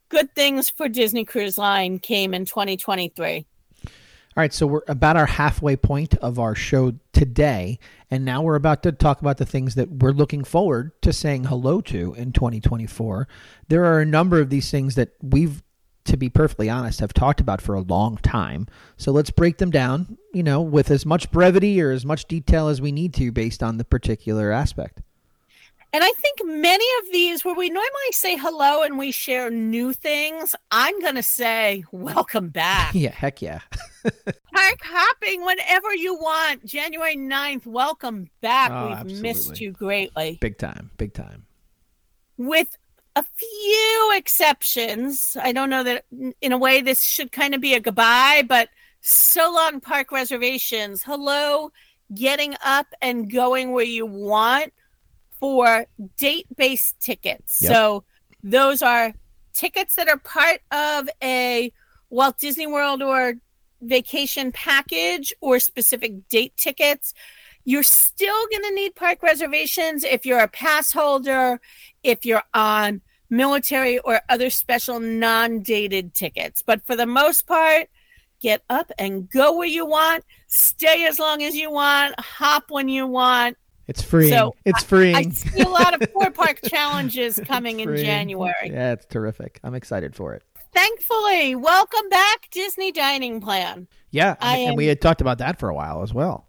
good 0.09 0.35
things 0.35 0.69
for 0.69 0.89
Disney 0.89 1.23
Cruise 1.23 1.57
Line 1.57 1.97
came 1.97 2.33
in 2.33 2.43
2023. 2.43 3.45
All 3.85 3.91
right, 4.35 4.53
so 4.53 4.67
we're 4.67 4.81
about 4.89 5.15
our 5.15 5.25
halfway 5.25 5.77
point 5.77 6.15
of 6.15 6.39
our 6.39 6.55
show 6.55 6.93
today, 7.13 7.79
and 8.11 8.25
now 8.25 8.41
we're 8.41 8.55
about 8.55 8.83
to 8.83 8.91
talk 8.91 9.21
about 9.21 9.37
the 9.37 9.45
things 9.45 9.75
that 9.75 9.89
we're 9.89 10.11
looking 10.11 10.43
forward 10.43 10.91
to 11.03 11.13
saying 11.13 11.45
hello 11.45 11.79
to 11.81 12.13
in 12.15 12.33
2024. 12.33 13.27
There 13.69 13.85
are 13.85 14.01
a 14.01 14.05
number 14.05 14.39
of 14.41 14.49
these 14.49 14.69
things 14.69 14.95
that 14.95 15.13
we've 15.21 15.63
to 16.09 16.17
be 16.17 16.29
perfectly 16.29 16.69
honest, 16.69 16.99
have 16.99 17.13
talked 17.13 17.39
about 17.39 17.61
for 17.61 17.75
a 17.75 17.81
long 17.81 18.17
time. 18.17 18.67
So 18.97 19.11
let's 19.11 19.29
break 19.29 19.57
them 19.57 19.71
down, 19.71 20.17
you 20.33 20.43
know, 20.43 20.61
with 20.61 20.91
as 20.91 21.05
much 21.05 21.31
brevity 21.31 21.81
or 21.81 21.91
as 21.91 22.05
much 22.05 22.25
detail 22.25 22.67
as 22.67 22.81
we 22.81 22.91
need 22.91 23.13
to 23.15 23.31
based 23.31 23.63
on 23.63 23.77
the 23.77 23.85
particular 23.85 24.51
aspect. 24.51 25.01
And 25.91 26.03
I 26.03 26.11
think 26.11 26.41
many 26.45 26.85
of 27.01 27.11
these, 27.11 27.43
where 27.43 27.55
we 27.55 27.69
normally 27.69 28.11
say 28.11 28.37
hello 28.37 28.83
and 28.83 28.99
we 28.99 29.11
share 29.11 29.49
new 29.49 29.91
things, 29.91 30.55
I'm 30.69 30.99
going 31.01 31.15
to 31.15 31.23
say 31.23 31.83
welcome 31.91 32.49
back. 32.49 32.91
yeah, 32.93 33.11
heck 33.11 33.41
yeah. 33.41 33.61
Park 34.03 34.79
hopping 34.83 35.43
whenever 35.43 35.93
you 35.95 36.13
want. 36.15 36.63
January 36.63 37.15
9th, 37.15 37.65
welcome 37.65 38.29
back. 38.41 38.71
Oh, 38.71 38.87
We've 38.87 38.97
absolutely. 38.97 39.21
missed 39.21 39.61
you 39.61 39.71
greatly. 39.71 40.37
Big 40.39 40.59
time, 40.59 40.91
big 40.97 41.13
time. 41.13 41.47
With 42.37 42.77
a 43.19 43.23
few 43.35 44.11
exceptions, 44.15 45.35
I 45.41 45.51
don't 45.51 45.69
know 45.69 45.83
that 45.83 46.05
in 46.41 46.51
a 46.51 46.57
way 46.57 46.81
this 46.81 47.03
should 47.03 47.31
kind 47.31 47.53
of 47.53 47.59
be 47.59 47.73
a 47.73 47.79
goodbye, 47.81 48.43
but 48.47 48.69
so 49.01 49.51
long 49.53 49.81
park 49.81 50.11
reservations. 50.11 51.03
Hello, 51.03 51.71
getting 52.13 52.55
up 52.63 52.87
and 53.01 53.31
going 53.31 53.73
where 53.73 53.85
you 53.85 54.05
want 54.05 54.71
for 55.39 55.85
date 56.17 56.47
based 56.55 56.99
tickets. 57.01 57.61
Yep. 57.61 57.71
So 57.71 58.03
those 58.41 58.81
are 58.81 59.13
tickets 59.53 59.95
that 59.95 60.07
are 60.07 60.17
part 60.17 60.61
of 60.71 61.09
a 61.21 61.73
Walt 62.09 62.37
Disney 62.37 62.67
World 62.67 63.03
or 63.03 63.33
vacation 63.81 64.53
package 64.53 65.33
or 65.41 65.59
specific 65.59 66.29
date 66.29 66.55
tickets. 66.55 67.13
You're 67.65 67.83
still 67.83 68.47
going 68.47 68.63
to 68.63 68.73
need 68.73 68.95
park 68.95 69.21
reservations 69.21 70.05
if 70.05 70.25
you're 70.25 70.39
a 70.39 70.47
pass 70.47 70.93
holder, 70.93 71.59
if 72.01 72.25
you're 72.25 72.43
on 72.53 73.01
military 73.29 73.99
or 73.99 74.21
other 74.29 74.49
special 74.49 74.99
non 74.99 75.61
dated 75.61 76.13
tickets. 76.13 76.61
But 76.61 76.85
for 76.85 76.95
the 76.95 77.05
most 77.05 77.47
part, 77.47 77.87
get 78.41 78.63
up 78.69 78.91
and 78.97 79.29
go 79.29 79.57
where 79.57 79.67
you 79.67 79.85
want, 79.85 80.23
stay 80.47 81.05
as 81.05 81.19
long 81.19 81.43
as 81.43 81.55
you 81.55 81.71
want, 81.71 82.19
hop 82.19 82.65
when 82.69 82.87
you 82.87 83.07
want. 83.07 83.57
It's 83.87 84.03
free. 84.03 84.29
So, 84.29 84.55
it's 84.65 84.83
free. 84.83 85.15
I 85.15 85.23
see 85.23 85.61
a 85.61 85.67
lot 85.67 85.99
of 85.99 86.11
four 86.11 86.29
park 86.29 86.59
challenges 86.65 87.39
coming 87.45 87.79
in 87.79 87.95
January. 87.97 88.69
Yeah, 88.71 88.93
it's 88.93 89.05
terrific. 89.07 89.59
I'm 89.63 89.73
excited 89.73 90.15
for 90.15 90.35
it. 90.35 90.43
Thankfully, 90.73 91.55
welcome 91.55 92.07
back, 92.09 92.49
Disney 92.51 92.91
Dining 92.91 93.41
Plan. 93.41 93.87
Yeah, 94.11 94.35
I 94.39 94.57
and, 94.57 94.69
and 94.69 94.77
we 94.77 94.85
had 94.85 95.01
talked 95.01 95.21
about 95.21 95.39
that 95.39 95.59
for 95.59 95.69
a 95.69 95.73
while 95.73 96.03
as 96.03 96.13
well. 96.13 96.47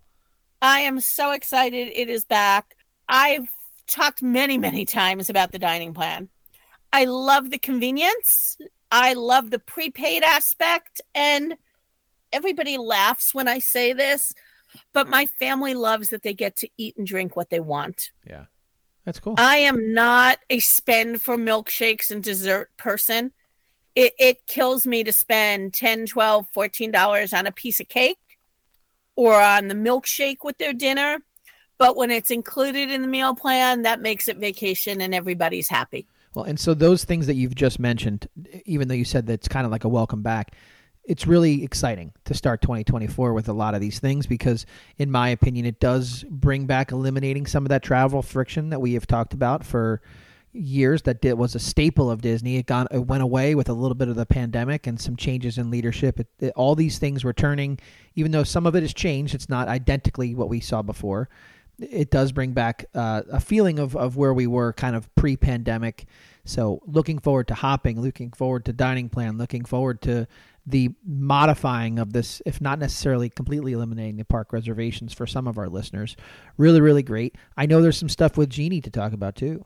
I 0.60 0.80
am 0.80 1.00
so 1.00 1.32
excited 1.32 1.90
it 1.94 2.10
is 2.10 2.26
back. 2.26 2.76
I've 3.08 3.48
talked 3.86 4.22
many, 4.22 4.58
many 4.58 4.84
times 4.84 5.30
about 5.30 5.52
the 5.52 5.58
dining 5.58 5.94
plan. 5.94 6.28
I 6.92 7.04
love 7.04 7.50
the 7.50 7.58
convenience. 7.58 8.58
I 8.90 9.14
love 9.14 9.50
the 9.50 9.58
prepaid 9.58 10.22
aspect. 10.22 11.00
And 11.14 11.56
everybody 12.32 12.78
laughs 12.78 13.34
when 13.34 13.48
I 13.48 13.58
say 13.58 13.92
this, 13.92 14.34
but 14.92 15.08
my 15.08 15.26
family 15.26 15.74
loves 15.74 16.08
that 16.10 16.22
they 16.22 16.34
get 16.34 16.56
to 16.56 16.68
eat 16.76 16.96
and 16.96 17.06
drink 17.06 17.36
what 17.36 17.50
they 17.50 17.60
want. 17.60 18.10
Yeah, 18.26 18.46
that's 19.04 19.20
cool. 19.20 19.34
I 19.38 19.58
am 19.58 19.92
not 19.94 20.38
a 20.48 20.58
spend 20.58 21.22
for 21.22 21.36
milkshakes 21.36 22.10
and 22.10 22.22
dessert 22.22 22.70
person. 22.76 23.32
It, 23.94 24.14
it 24.18 24.46
kills 24.46 24.86
me 24.86 25.02
to 25.04 25.12
spend 25.12 25.74
10 25.74 26.06
12 26.06 26.46
14 26.52 26.90
dollars 26.92 27.32
on 27.32 27.46
a 27.46 27.52
piece 27.52 27.80
of 27.80 27.88
cake 27.88 28.18
or 29.16 29.40
on 29.40 29.68
the 29.68 29.74
milkshake 29.74 30.44
with 30.44 30.56
their 30.58 30.72
dinner 30.72 31.18
but 31.76 31.96
when 31.96 32.10
it's 32.10 32.30
included 32.30 32.90
in 32.90 33.02
the 33.02 33.08
meal 33.08 33.34
plan 33.34 33.82
that 33.82 34.00
makes 34.00 34.28
it 34.28 34.36
vacation 34.36 35.00
and 35.00 35.12
everybody's 35.12 35.68
happy 35.68 36.06
Well, 36.34 36.44
and 36.44 36.58
so 36.60 36.74
those 36.74 37.04
things 37.04 37.26
that 37.26 37.34
you've 37.34 37.54
just 37.54 37.80
mentioned, 37.80 38.28
even 38.64 38.88
though 38.88 38.94
you 38.94 39.04
said 39.04 39.26
that's 39.26 39.48
kind 39.48 39.66
of 39.66 39.72
like 39.72 39.84
a 39.84 39.88
welcome 39.88 40.22
back, 40.22 40.54
it's 41.04 41.26
really 41.26 41.64
exciting 41.64 42.12
to 42.26 42.34
start 42.34 42.62
2024 42.62 43.32
with 43.32 43.48
a 43.48 43.52
lot 43.52 43.74
of 43.74 43.80
these 43.80 43.98
things 43.98 44.26
because, 44.26 44.64
in 44.98 45.10
my 45.10 45.30
opinion, 45.30 45.66
it 45.66 45.80
does 45.80 46.24
bring 46.30 46.66
back 46.66 46.92
eliminating 46.92 47.46
some 47.46 47.64
of 47.64 47.70
that 47.70 47.82
travel 47.82 48.22
friction 48.22 48.70
that 48.70 48.80
we 48.80 48.94
have 48.94 49.06
talked 49.08 49.34
about 49.34 49.64
for 49.64 50.02
years. 50.52 51.02
That 51.02 51.20
did, 51.20 51.32
was 51.34 51.56
a 51.56 51.58
staple 51.58 52.10
of 52.10 52.20
Disney. 52.22 52.58
It 52.58 52.66
gone, 52.66 52.86
it 52.92 53.06
went 53.06 53.24
away 53.24 53.56
with 53.56 53.68
a 53.68 53.72
little 53.72 53.96
bit 53.96 54.08
of 54.08 54.14
the 54.14 54.26
pandemic 54.26 54.86
and 54.86 55.00
some 55.00 55.16
changes 55.16 55.58
in 55.58 55.68
leadership. 55.70 56.20
It, 56.20 56.28
it- 56.38 56.52
all 56.54 56.76
these 56.76 56.98
things 56.98 57.24
returning, 57.24 57.80
even 58.14 58.30
though 58.30 58.44
some 58.44 58.66
of 58.66 58.76
it 58.76 58.82
has 58.82 58.94
changed, 58.94 59.34
it's 59.34 59.48
not 59.48 59.66
identically 59.66 60.34
what 60.36 60.48
we 60.48 60.60
saw 60.60 60.80
before 60.82 61.28
it 61.80 62.10
does 62.10 62.32
bring 62.32 62.52
back 62.52 62.84
uh, 62.94 63.22
a 63.30 63.40
feeling 63.40 63.78
of, 63.78 63.96
of 63.96 64.16
where 64.16 64.34
we 64.34 64.46
were 64.46 64.72
kind 64.72 64.94
of 64.94 65.12
pre-pandemic 65.14 66.06
so 66.44 66.80
looking 66.86 67.18
forward 67.18 67.48
to 67.48 67.54
hopping 67.54 68.00
looking 68.00 68.32
forward 68.32 68.64
to 68.64 68.72
dining 68.72 69.08
plan 69.08 69.38
looking 69.38 69.64
forward 69.64 70.00
to 70.02 70.26
the 70.66 70.90
modifying 71.06 71.98
of 71.98 72.12
this 72.12 72.42
if 72.44 72.60
not 72.60 72.78
necessarily 72.78 73.28
completely 73.30 73.72
eliminating 73.72 74.16
the 74.16 74.24
park 74.24 74.52
reservations 74.52 75.12
for 75.12 75.26
some 75.26 75.46
of 75.46 75.58
our 75.58 75.68
listeners 75.68 76.16
really 76.56 76.80
really 76.80 77.02
great 77.02 77.36
i 77.56 77.66
know 77.66 77.80
there's 77.80 77.98
some 77.98 78.08
stuff 78.08 78.36
with 78.36 78.50
Genie 78.50 78.80
to 78.80 78.90
talk 78.90 79.12
about 79.12 79.36
too 79.36 79.64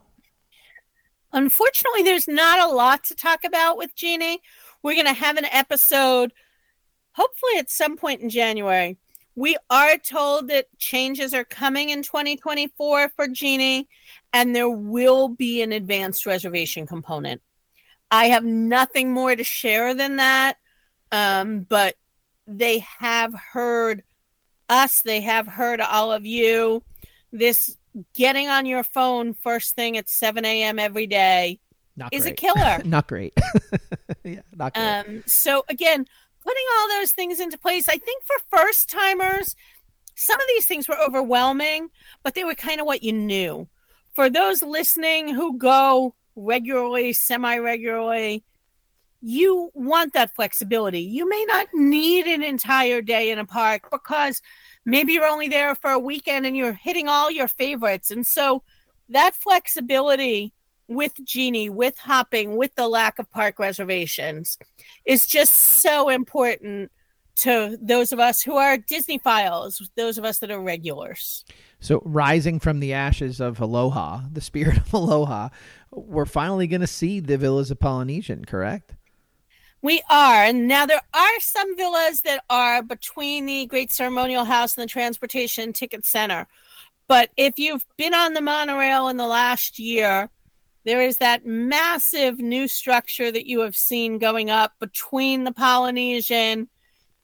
unfortunately 1.35 2.03
there's 2.03 2.29
not 2.29 2.61
a 2.61 2.73
lot 2.73 3.05
to 3.05 3.15
talk 3.15 3.45
about 3.45 3.77
with 3.77 3.95
Genie. 3.95 4.41
We're 4.83 4.95
going 4.95 5.07
to 5.07 5.13
have 5.13 5.37
an 5.37 5.45
episode 5.47 6.33
hopefully 7.13 7.59
at 7.59 7.71
some 7.71 7.97
point 7.97 8.23
in 8.23 8.31
January. 8.31 8.97
We 9.37 9.57
are 9.69 9.99
told 9.99 10.49
that 10.49 10.67
changes 10.79 11.35
are 11.35 11.45
coming 11.45 11.91
in 11.91 12.03
2024 12.03 13.11
for 13.17 13.29
Genie, 13.29 13.89
and 14.33 14.55
there 14.55 14.71
will 14.71 15.29
be 15.29 15.63
an 15.63 15.73
advanced 15.73 16.25
reservation 16.27 16.87
component. 16.87 17.43
I 18.11 18.27
have 18.27 18.45
nothing 18.45 19.13
more 19.13 19.35
to 19.35 19.43
share 19.43 19.95
than 19.95 20.17
that, 20.17 20.57
um, 21.11 21.61
but 21.61 21.97
they 22.47 22.81
have 23.01 23.35
heard 23.35 24.05
us, 24.69 25.01
they 25.01 25.21
have 25.23 25.47
heard 25.47 25.81
all 25.81 26.13
of 26.13 26.25
you. 26.25 26.85
This 27.33 27.77
getting 28.15 28.49
on 28.49 28.67
your 28.67 28.85
phone 28.85 29.35
first 29.35 29.75
thing 29.75 29.97
at 29.97 30.09
7 30.09 30.45
a.m. 30.45 30.79
every 30.79 31.07
day 31.07 31.61
not 31.97 32.13
is 32.13 32.27
a 32.27 32.33
killer. 32.33 32.83
not 32.85 33.09
great 33.09 33.33
yeah 34.25 34.41
not 34.53 34.75
great 34.75 35.07
Um, 35.07 35.23
so 35.27 35.65
again, 35.69 36.07
putting 36.45 36.65
all 36.77 36.89
those 36.89 37.13
things 37.13 37.41
into 37.41 37.59
place, 37.59 37.89
I 37.89 37.99
think 37.99 38.23
for 38.25 38.37
first 38.57 38.91
timers, 38.91 39.57
some 40.15 40.41
of 40.41 40.47
these 40.49 40.67
things 40.67 40.89
were 40.89 40.99
overwhelming, 41.01 41.89
but 42.23 42.35
they 42.35 42.45
were 42.45 42.55
kind 42.55 42.81
of 42.81 42.87
what 42.87 43.03
you 43.03 43.13
knew. 43.13 43.69
For 44.15 44.31
those 44.31 44.63
listening 44.63 45.35
who 45.35 45.59
go 45.59 46.15
regularly, 46.37 47.13
semi 47.13 47.59
regularly, 47.59 48.45
you 49.21 49.71
want 49.75 50.13
that 50.13 50.35
flexibility. 50.35 51.01
You 51.01 51.29
may 51.29 51.45
not 51.49 51.69
need 51.73 52.27
an 52.27 52.43
entire 52.43 53.01
day 53.01 53.31
in 53.31 53.39
a 53.39 53.47
park 53.47 53.89
because 53.91 54.43
maybe 54.85 55.15
you're 55.15 55.27
only 55.27 55.49
there 55.49 55.75
for 55.75 55.91
a 55.91 55.99
weekend 55.99 56.45
and 56.45 56.57
you're 56.57 56.75
hitting 56.75 57.09
all 57.09 57.31
your 57.31 57.49
favorites. 57.49 58.11
And 58.11 58.27
so 58.27 58.63
that 59.09 59.35
flexibility 59.35 60.53
with 60.89 61.13
Genie, 61.25 61.71
with 61.71 61.99
hopping, 61.99 62.57
with 62.57 62.75
the 62.75 62.89
lack 62.89 63.19
of 63.19 63.31
park 63.31 63.59
reservations 63.59 64.59
is 65.05 65.27
just 65.27 65.55
so 65.55 66.09
important 66.09 66.91
to 67.37 67.77
those 67.81 68.13
of 68.13 68.21
us 68.21 68.43
who 68.43 68.57
are 68.57 68.79
Disneyphiles, 68.79 69.83
those 69.97 70.19
of 70.19 70.25
us 70.25 70.39
that 70.39 70.51
are 70.51 70.61
regulars. 70.61 71.45
So, 71.81 72.01
rising 72.05 72.61
from 72.61 72.81
the 72.81 72.93
ashes 72.93 73.41
of 73.41 73.61
Aloha, 73.61 74.23
the 74.33 74.41
spirit 74.41 74.77
of 74.79 74.93
Aloha, 74.93 75.49
we're 75.91 76.27
finally 76.27 76.67
going 76.67 76.81
to 76.81 76.87
see 76.87 77.21
the 77.21 77.37
Villas 77.37 77.71
of 77.71 77.81
Polynesian, 77.81 78.45
correct? 78.45 78.95
We 79.83 80.03
are. 80.09 80.45
And 80.45 80.67
now 80.67 80.87
there 80.87 81.03
are 81.13 81.41
some 81.41 81.77
villas 81.77 82.23
that 82.23 82.43
are 82.49 82.83
between 82.83 83.45
the 83.45 83.67
Great 83.67 83.93
Ceremonial 83.93 84.45
House 84.45 84.77
and 84.77 84.83
the 84.83 84.89
Transportation 84.89 85.75
Ticket 85.75 86.07
Center. 86.07 86.47
But 87.07 87.31
if 87.37 87.59
you've 87.59 87.85
been 87.99 88.15
on 88.15 88.33
the 88.33 88.41
monorail 88.41 89.09
in 89.09 89.19
the 89.19 89.27
last 89.27 89.79
year, 89.79 90.31
there 90.85 91.03
is 91.03 91.19
that 91.19 91.47
massive 91.47 92.39
new 92.39 92.69
structure 92.69 93.33
that 93.33 93.47
you 93.47 93.61
have 93.61 93.77
seen 93.77 94.19
going 94.19 94.51
up 94.51 94.73
between 94.79 95.45
the 95.45 95.53
Polynesian 95.53 96.69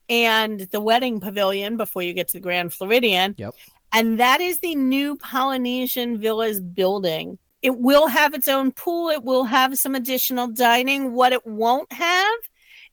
and 0.09 0.61
the 0.61 0.81
wedding 0.81 1.21
pavilion 1.21 1.76
before 1.76 2.02
you 2.02 2.12
get 2.12 2.29
to 2.29 2.35
the 2.35 2.40
Grand 2.40 2.73
Floridian. 2.73 3.35
Yep. 3.38 3.55
And 3.93 4.19
that 4.19 4.40
is 4.40 4.59
the 4.59 4.75
new 4.75 5.17
Polynesian 5.17 6.19
Villas 6.19 6.61
building. 6.61 7.38
It 7.62 7.79
will 7.79 8.07
have 8.07 8.35
its 8.35 8.49
own 8.49 8.73
pool, 8.73 9.11
it 9.11 9.23
will 9.23 9.45
have 9.45 9.79
some 9.79 9.95
additional 9.95 10.49
dining. 10.49 11.12
What 11.12 11.33
it 11.33 11.47
won't 11.47 11.93
have 11.93 12.38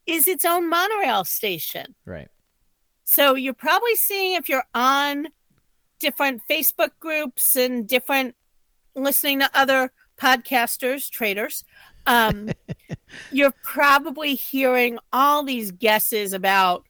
is 0.05 0.27
its 0.27 0.43
own 0.45 0.69
monorail 0.69 1.23
station. 1.23 1.95
Right. 2.05 2.27
So 3.05 3.35
you're 3.35 3.53
probably 3.53 3.95
seeing 3.95 4.33
if 4.33 4.49
you're 4.49 4.67
on 4.75 5.27
different 5.99 6.41
Facebook 6.49 6.91
groups 6.99 7.55
and 7.55 7.87
different 7.87 8.35
listening 8.95 9.39
to 9.39 9.49
other 9.53 9.91
podcasters, 10.17 11.09
traders, 11.09 11.63
um, 12.05 12.49
you're 13.31 13.53
probably 13.63 14.35
hearing 14.35 14.97
all 15.13 15.43
these 15.43 15.71
guesses 15.71 16.33
about 16.33 16.85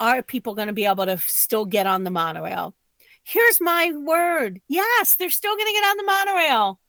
are 0.00 0.22
people 0.22 0.54
going 0.54 0.66
to 0.66 0.74
be 0.74 0.84
able 0.84 1.06
to 1.06 1.16
still 1.18 1.64
get 1.64 1.86
on 1.86 2.02
the 2.02 2.10
monorail? 2.10 2.74
Here's 3.22 3.60
my 3.60 3.92
word. 3.94 4.60
Yes, 4.66 5.14
they're 5.14 5.30
still 5.30 5.54
going 5.54 5.66
to 5.66 5.72
get 5.72 5.84
on 5.84 5.96
the 5.96 6.02
monorail. 6.02 6.80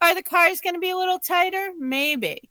Are 0.00 0.14
the 0.14 0.22
cars 0.22 0.60
going 0.60 0.74
to 0.74 0.80
be 0.80 0.90
a 0.90 0.96
little 0.96 1.18
tighter? 1.18 1.70
Maybe. 1.76 2.50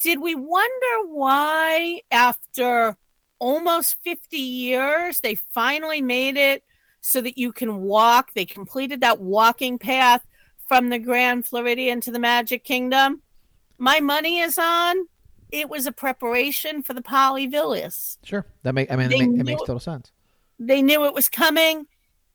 Did 0.00 0.20
we 0.20 0.34
wonder 0.34 1.08
why, 1.08 2.02
after 2.10 2.96
almost 3.38 3.96
50 4.04 4.36
years, 4.36 5.20
they 5.20 5.34
finally 5.34 6.02
made 6.02 6.36
it 6.36 6.62
so 7.00 7.22
that 7.22 7.38
you 7.38 7.52
can 7.52 7.80
walk? 7.80 8.34
They 8.34 8.44
completed 8.44 9.00
that 9.00 9.18
walking 9.18 9.78
path 9.78 10.24
from 10.68 10.90
the 10.90 10.98
Grand 10.98 11.46
Floridian 11.46 12.00
to 12.02 12.12
the 12.12 12.18
Magic 12.20 12.62
Kingdom. 12.62 13.22
My 13.78 14.00
money 14.00 14.38
is 14.38 14.58
on 14.58 15.08
it 15.50 15.68
was 15.68 15.86
a 15.86 15.92
preparation 15.92 16.82
for 16.82 16.94
the 16.94 17.02
Polyvillas. 17.02 18.18
Sure, 18.22 18.46
that 18.62 18.74
make 18.74 18.90
I 18.90 18.96
mean 18.96 19.10
it, 19.10 19.18
make, 19.18 19.40
it 19.40 19.44
makes 19.44 19.60
total 19.60 19.80
sense. 19.80 20.12
They 20.58 20.82
knew 20.82 21.06
it 21.06 21.14
was 21.14 21.28
coming. 21.28 21.86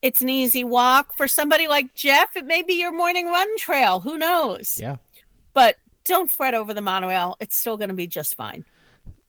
It's 0.01 0.21
an 0.21 0.29
easy 0.29 0.63
walk 0.63 1.15
for 1.15 1.27
somebody 1.27 1.67
like 1.67 1.93
Jeff. 1.93 2.35
It 2.35 2.45
may 2.45 2.61
be 2.61 2.73
your 2.73 2.91
morning 2.91 3.27
run 3.27 3.47
trail. 3.57 3.99
Who 3.99 4.17
knows? 4.17 4.79
Yeah, 4.81 4.97
but 5.53 5.77
don't 6.05 6.29
fret 6.29 6.53
over 6.53 6.73
the 6.73 6.81
monorail. 6.81 7.37
It's 7.39 7.55
still 7.55 7.77
going 7.77 7.89
to 7.89 7.95
be 7.95 8.07
just 8.07 8.35
fine. 8.35 8.65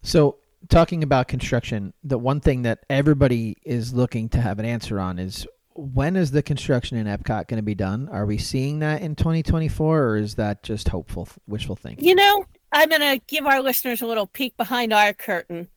So, 0.02 0.38
talking 0.68 1.02
about 1.02 1.28
construction, 1.28 1.92
the 2.02 2.18
one 2.18 2.40
thing 2.40 2.62
that 2.62 2.80
everybody 2.90 3.56
is 3.64 3.92
looking 3.92 4.28
to 4.30 4.40
have 4.40 4.58
an 4.58 4.64
answer 4.64 4.98
on 4.98 5.18
is 5.18 5.46
when 5.74 6.16
is 6.16 6.30
the 6.30 6.42
construction 6.42 6.96
in 6.96 7.06
Epcot 7.06 7.48
going 7.48 7.56
to 7.56 7.62
be 7.62 7.74
done? 7.74 8.08
Are 8.10 8.26
we 8.26 8.38
seeing 8.38 8.78
that 8.80 9.02
in 9.02 9.14
2024 9.16 10.02
or 10.02 10.16
is 10.16 10.36
that 10.36 10.62
just 10.62 10.88
hopeful, 10.88 11.28
wishful 11.46 11.76
thinking? 11.76 12.04
You 12.04 12.14
know, 12.14 12.44
I'm 12.72 12.88
going 12.88 13.00
to 13.00 13.20
give 13.26 13.46
our 13.46 13.60
listeners 13.60 14.00
a 14.00 14.06
little 14.06 14.26
peek 14.26 14.56
behind 14.56 14.92
our 14.92 15.12
curtain. 15.12 15.68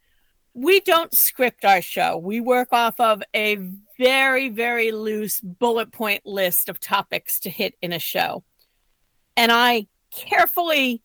We 0.54 0.80
don't 0.82 1.14
script 1.14 1.66
our 1.66 1.82
show. 1.82 2.18
We 2.18 2.42
work 2.42 2.70
off 2.72 3.00
of 3.00 3.22
a 3.36 3.58
very, 3.98 4.50
very 4.50 4.92
loose 4.92 5.42
bullet 5.42 5.92
point 5.92 6.26
list 6.26 6.70
of 6.70 6.80
topics 6.80 7.40
to 7.42 7.50
hit 7.50 7.76
in 7.82 7.92
a 7.92 8.00
show. 8.00 8.44
And 9.36 9.52
I 9.52 9.88
carefully 10.12 11.02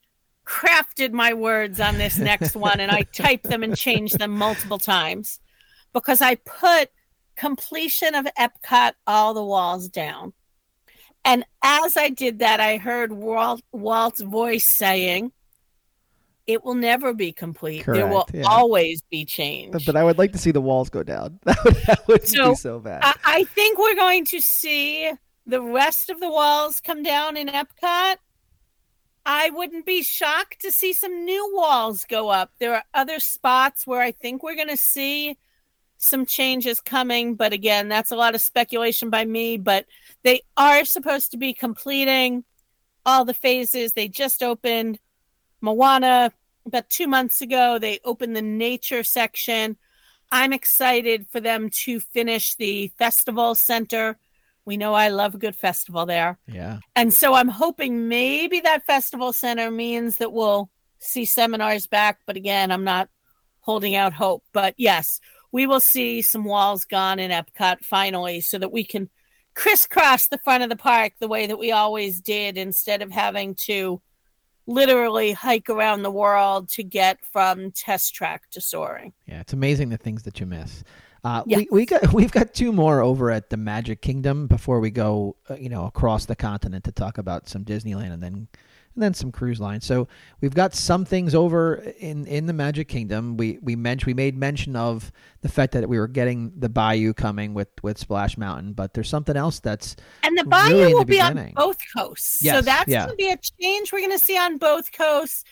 crafted 0.47 1.13
my 1.13 1.35
words 1.35 1.81
on 1.81 1.99
this 1.99 2.19
next 2.19 2.57
one 2.57 2.81
and 2.81 2.91
I 2.91 3.03
typed 3.13 3.45
them 3.45 3.63
and 3.63 3.77
changed 3.77 4.19
them 4.19 4.33
multiple 4.33 4.79
times 4.79 5.39
because 5.93 6.21
I 6.21 6.35
put 6.35 6.91
completion 7.37 8.15
of 8.15 8.27
Epcot 8.39 8.93
all 9.07 9.35
the 9.35 9.45
walls 9.45 9.89
down. 9.89 10.33
And 11.25 11.45
as 11.63 11.97
I 11.97 12.09
did 12.09 12.41
that, 12.41 12.61
I 12.61 12.79
heard 12.79 13.13
Walt, 13.13 13.63
Walt's 13.73 14.21
voice 14.21 14.67
saying, 14.67 15.33
it 16.47 16.65
will 16.65 16.75
never 16.75 17.15
be 17.15 17.33
complete. 17.33 17.85
Correct, 17.85 17.97
there 17.97 18.09
will 18.09 18.27
yeah. 18.35 18.43
always 18.47 19.03
be 19.03 19.25
change. 19.25 19.87
But 19.87 19.95
I 19.95 20.03
would 20.03 20.19
like 20.19 20.33
to 20.33 20.39
see 20.39 20.51
the 20.51 20.61
walls 20.61 20.91
go 20.91 21.03
down. 21.03 21.39
That 21.45 21.65
would, 21.65 21.75
that 21.87 22.09
would 22.09 22.29
so, 22.29 22.51
be 22.51 22.57
so 22.57 22.81
bad. 22.81 23.01
I, 23.05 23.15
I 23.25 23.45
think 23.45 23.79
we're 23.79 23.95
going 23.95 24.25
to 24.27 24.41
see 24.41 25.13
the 25.47 25.63
rest 25.63 26.11
of 26.11 26.19
the 26.21 26.31
walls 26.31 26.81
come 26.81 27.03
down 27.03 27.37
in 27.37 27.49
Epcot. 27.49 28.17
I 29.25 29.51
wouldn't 29.51 29.87
be 29.87 30.03
shocked 30.03 30.63
to 30.63 30.73
see 30.73 30.93
some 30.93 31.25
new 31.25 31.55
walls 31.55 32.05
go 32.05 32.29
up. 32.29 32.51
There 32.59 32.75
are 32.75 32.85
other 32.93 33.21
spots 33.21 33.87
where 33.87 34.01
I 34.01 34.11
think 34.11 34.43
we're 34.43 34.57
going 34.57 34.69
to 34.69 34.77
see 34.77 35.39
some 36.03 36.27
changes 36.27 36.81
coming, 36.81 37.35
but 37.37 37.53
again, 37.53 37.89
that's 37.89 38.11
a 38.11 38.17
lot 38.17 38.35
of 38.35 38.41
speculation 38.41 39.09
by 39.09 39.25
me. 39.25 39.57
But 39.57 39.87
they 40.23 40.43
are 40.57 40.85
supposed 40.85 41.31
to 41.31 41.37
be 41.37 41.55
completing 41.55 42.45
all 43.07 43.25
the 43.25 43.35
phases. 43.35 43.93
They 43.93 44.09
just 44.09 44.43
opened 44.43 44.99
Moana 45.61 46.33
about 46.67 46.91
two 46.91 47.07
months 47.07 47.41
ago. 47.41 47.79
They 47.79 48.01
opened 48.05 48.37
the 48.37 48.43
nature 48.43 49.05
section. 49.05 49.77
I'm 50.31 50.53
excited 50.53 51.27
for 51.31 51.41
them 51.41 51.71
to 51.85 52.01
finish 52.01 52.57
the 52.57 52.89
festival 52.99 53.55
center. 53.55 54.19
We 54.65 54.77
know 54.77 54.95
I 54.95 55.09
love 55.09 55.35
a 55.35 55.39
good 55.39 55.57
festival 55.57 56.07
there. 56.07 56.39
Yeah. 56.47 56.79
And 56.97 57.13
so 57.13 57.35
I'm 57.35 57.49
hoping 57.49 58.09
maybe 58.09 58.61
that 58.61 58.87
festival 58.87 59.33
center 59.33 59.71
means 59.71 60.19
that 60.19 60.33
we'll 60.33 60.71
see 60.99 61.25
seminars 61.25 61.87
back. 61.87 62.21
But 62.27 62.37
again, 62.37 62.71
I'm 62.71 62.85
not 62.85 63.09
holding 63.61 63.95
out 63.95 64.13
hope. 64.13 64.45
But 64.53 64.75
yes, 64.77 65.21
we 65.53 65.67
will 65.67 65.81
see 65.81 66.23
some 66.23 66.45
walls 66.45 66.85
gone 66.85 67.19
in 67.19 67.31
Epcot 67.31 67.85
finally 67.85 68.41
so 68.41 68.59
that 68.59 68.73
we 68.73 68.85
can 68.85 69.09
crisscross 69.55 70.29
the 70.29 70.39
front 70.39 70.63
of 70.63 70.71
the 70.71 70.77
park 70.77 71.13
the 71.21 71.29
way 71.29 71.47
that 71.47 71.59
we 71.59 71.73
always 71.73 72.21
did 72.21 72.57
instead 72.57 73.03
of 73.03 73.11
having 73.11 73.55
to 73.55 74.01
literally 74.67 75.33
hike 75.33 75.69
around 75.69 76.03
the 76.03 76.11
world 76.11 76.69
to 76.71 76.83
get 76.83 77.19
from 77.33 77.71
test 77.73 78.15
track 78.15 78.49
to 78.51 78.61
soaring. 78.61 79.13
Yeah, 79.27 79.41
it's 79.41 79.53
amazing 79.53 79.91
the 79.91 79.99
things 79.99 80.23
that 80.23 80.41
you 80.41 80.47
miss. 80.47 80.85
Uh, 81.25 81.43
yes. 81.47 81.59
we, 81.59 81.69
we 81.71 81.87
got 81.87 82.13
we've 82.15 82.33
got 82.33 82.55
two 82.55 82.73
more 82.73 83.01
over 83.01 83.31
at 83.31 83.51
the 83.51 83.57
Magic 83.57 84.01
Kingdom 84.01 84.47
before 84.47 84.81
we 84.81 84.91
go, 84.91 85.37
uh, 85.51 85.55
you 85.55 85.69
know, 85.69 85.87
across 85.87 86.27
the 86.27 86.37
continent 86.37 86.85
to 86.85 86.93
talk 86.93 87.19
about 87.19 87.49
some 87.49 87.65
Disneyland 87.65 88.13
and 88.13 88.23
then 88.23 88.49
and 88.95 89.03
then 89.03 89.15
some 89.15 89.33
cruise 89.33 89.61
lines. 89.61 89.85
So 89.87 90.09
we've 90.41 90.55
got 90.55 90.75
some 90.75 91.05
things 91.05 91.35
over 91.35 91.77
in 91.99 92.27
in 92.27 92.47
the 92.47 92.53
Magic 92.53 92.89
Kingdom. 92.89 93.37
We 93.37 93.59
we 93.63 93.77
mentioned 93.77 94.07
we 94.07 94.15
made 94.15 94.37
mention 94.37 94.77
of 94.77 95.11
the 95.41 95.49
fact 95.49 95.73
that 95.73 95.89
we 95.89 95.99
were 95.99 96.09
getting 96.09 96.53
the 96.57 96.69
Bayou 96.69 97.13
coming 97.15 97.55
with 97.55 97.69
with 97.83 97.99
Splash 97.99 98.37
Mountain, 98.37 98.75
but 98.75 98.95
there's 98.95 99.09
something 99.09 99.37
else 99.37 99.61
that's 99.61 99.97
and 100.23 100.37
the 100.37 100.45
Bayou 100.45 100.75
really 100.75 100.95
will 100.95 101.01
the 101.01 101.13
be 101.13 101.21
on 101.21 101.53
both 101.55 101.79
coasts. 101.97 102.43
Yes, 102.43 102.57
so 102.57 102.63
that's 102.63 102.89
yeah. 102.89 103.07
going 103.07 103.11
to 103.11 103.17
be 103.17 103.31
a 103.31 103.39
change 103.61 103.93
we're 103.93 104.01
going 104.01 104.19
to 104.19 104.25
see 104.25 104.39
on 104.39 104.59
both 104.59 104.93
coasts, 104.93 105.45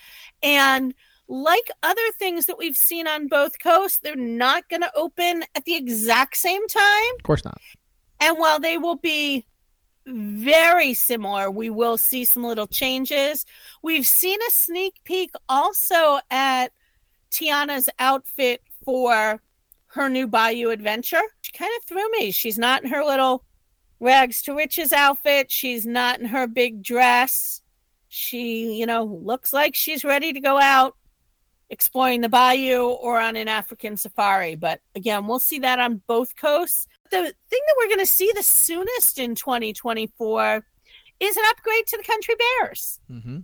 and 0.42 0.94
like 1.28 1.70
other 1.82 2.10
things 2.18 2.46
that 2.46 2.58
we've 2.58 2.76
seen 2.76 3.06
on 3.06 3.28
both 3.28 3.58
coasts, 3.60 3.98
they're 4.02 4.16
not 4.16 4.68
going 4.68 4.82
to 4.82 4.90
open 4.96 5.44
at 5.54 5.64
the 5.64 5.76
exact 5.76 6.36
same 6.36 6.66
time. 6.66 7.14
Of 7.16 7.22
course 7.22 7.44
not. 7.44 7.60
And 8.18 8.36
while 8.36 8.58
they 8.60 8.78
will 8.78 8.96
be 8.96 9.46
very 10.06 10.94
similar. 10.94 11.50
We 11.50 11.70
will 11.70 11.98
see 11.98 12.24
some 12.24 12.44
little 12.44 12.66
changes. 12.66 13.44
We've 13.82 14.06
seen 14.06 14.38
a 14.48 14.50
sneak 14.50 15.00
peek 15.04 15.30
also 15.48 16.20
at 16.30 16.72
Tiana's 17.30 17.88
outfit 17.98 18.62
for 18.84 19.40
her 19.88 20.08
new 20.08 20.26
Bayou 20.26 20.70
adventure. 20.70 21.22
She 21.42 21.52
kind 21.52 21.72
of 21.78 21.84
threw 21.84 22.08
me. 22.12 22.30
She's 22.30 22.58
not 22.58 22.82
in 22.82 22.90
her 22.90 23.04
little 23.04 23.44
rags 23.98 24.42
to 24.42 24.54
riches 24.54 24.92
outfit. 24.92 25.50
She's 25.50 25.86
not 25.86 26.20
in 26.20 26.26
her 26.26 26.46
big 26.46 26.82
dress. 26.82 27.62
She, 28.08 28.74
you 28.74 28.86
know, 28.86 29.04
looks 29.04 29.52
like 29.52 29.74
she's 29.74 30.04
ready 30.04 30.32
to 30.32 30.40
go 30.40 30.58
out 30.58 30.96
exploring 31.70 32.20
the 32.20 32.28
bayou 32.28 32.88
or 32.88 33.20
on 33.20 33.36
an 33.36 33.48
African 33.48 33.96
safari. 33.96 34.56
But 34.56 34.80
again, 34.94 35.26
we'll 35.26 35.38
see 35.38 35.60
that 35.60 35.78
on 35.78 36.02
both 36.06 36.34
coasts 36.36 36.86
the 37.10 37.22
thing 37.22 37.60
that 37.66 37.74
we're 37.78 37.88
going 37.88 38.00
to 38.00 38.06
see 38.06 38.30
the 38.34 38.42
soonest 38.42 39.18
in 39.18 39.34
2024 39.34 40.64
is 41.20 41.36
an 41.36 41.42
upgrade 41.50 41.86
to 41.86 41.96
the 41.96 42.04
Country 42.04 42.34
Bears. 42.38 43.00
Mm-hmm. 43.10 43.38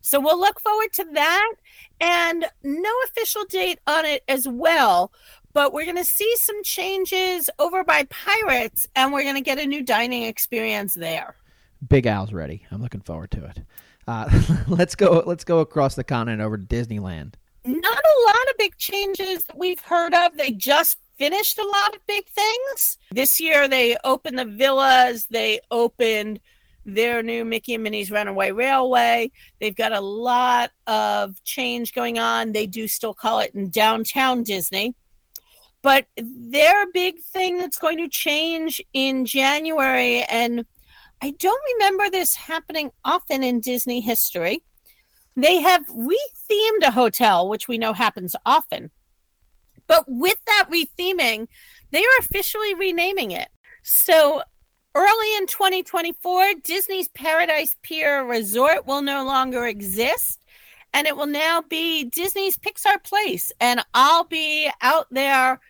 So 0.00 0.20
we'll 0.20 0.40
look 0.40 0.60
forward 0.60 0.92
to 0.94 1.06
that. 1.12 1.52
And 2.00 2.44
no 2.62 2.90
official 3.06 3.44
date 3.44 3.78
on 3.86 4.04
it 4.04 4.24
as 4.28 4.48
well. 4.48 5.12
But 5.52 5.72
we're 5.72 5.84
going 5.84 5.96
to 5.96 6.04
see 6.04 6.34
some 6.36 6.62
changes 6.64 7.50
over 7.58 7.84
by 7.84 8.04
Pirates, 8.04 8.88
and 8.96 9.12
we're 9.12 9.22
going 9.22 9.34
to 9.34 9.42
get 9.42 9.58
a 9.58 9.66
new 9.66 9.82
dining 9.82 10.22
experience 10.22 10.94
there. 10.94 11.36
Big 11.86 12.06
Al's 12.06 12.32
ready. 12.32 12.66
I'm 12.70 12.80
looking 12.80 13.02
forward 13.02 13.30
to 13.32 13.44
it. 13.44 13.62
Uh, 14.08 14.30
let's 14.66 14.94
go. 14.94 15.22
Let's 15.26 15.44
go 15.44 15.60
across 15.60 15.94
the 15.94 16.04
continent 16.04 16.40
over 16.40 16.56
to 16.56 16.64
Disneyland. 16.64 17.34
Not 17.64 17.84
a 17.84 18.24
lot 18.26 18.50
of 18.50 18.56
big 18.58 18.76
changes 18.78 19.44
that 19.44 19.58
we've 19.58 19.80
heard 19.80 20.14
of. 20.14 20.36
They 20.36 20.52
just 20.52 20.98
finished 21.22 21.56
a 21.56 21.64
lot 21.64 21.94
of 21.94 22.04
big 22.08 22.26
things. 22.26 22.98
This 23.12 23.38
year 23.38 23.68
they 23.68 23.96
opened 24.02 24.40
the 24.40 24.44
villas, 24.44 25.26
they 25.30 25.60
opened 25.70 26.40
their 26.84 27.22
new 27.22 27.44
Mickey 27.44 27.74
and 27.74 27.84
Minnie's 27.84 28.10
Runaway 28.10 28.50
Railway. 28.50 29.30
They've 29.60 29.76
got 29.76 29.92
a 29.92 30.00
lot 30.00 30.72
of 30.88 31.40
change 31.44 31.94
going 31.94 32.18
on. 32.18 32.50
They 32.50 32.66
do 32.66 32.88
still 32.88 33.14
call 33.14 33.38
it 33.38 33.54
in 33.54 33.70
downtown 33.70 34.42
Disney. 34.42 34.96
But 35.80 36.06
their 36.16 36.90
big 36.90 37.20
thing 37.20 37.58
that's 37.58 37.78
going 37.78 37.98
to 37.98 38.08
change 38.08 38.82
in 38.92 39.24
January, 39.24 40.24
and 40.24 40.64
I 41.20 41.30
don't 41.30 41.62
remember 41.74 42.10
this 42.10 42.34
happening 42.34 42.90
often 43.04 43.44
in 43.44 43.60
Disney 43.60 44.00
history. 44.00 44.64
They 45.36 45.60
have 45.60 45.86
rethemed 45.86 46.82
a 46.82 46.90
hotel, 46.90 47.48
which 47.48 47.68
we 47.68 47.78
know 47.78 47.92
happens 47.92 48.34
often. 48.44 48.90
But 49.92 50.04
with 50.08 50.38
that 50.46 50.68
retheming, 50.72 51.48
they 51.90 52.00
are 52.00 52.18
officially 52.20 52.74
renaming 52.74 53.32
it. 53.32 53.48
So 53.82 54.42
early 54.94 55.36
in 55.36 55.46
2024, 55.46 56.54
Disney's 56.64 57.08
Paradise 57.08 57.76
Pier 57.82 58.24
Resort 58.24 58.86
will 58.86 59.02
no 59.02 59.26
longer 59.26 59.66
exist. 59.66 60.40
And 60.94 61.06
it 61.06 61.14
will 61.14 61.26
now 61.26 61.60
be 61.60 62.04
Disney's 62.04 62.56
Pixar 62.56 63.04
Place. 63.04 63.52
And 63.60 63.84
I'll 63.92 64.24
be 64.24 64.70
out 64.80 65.08
there 65.10 65.60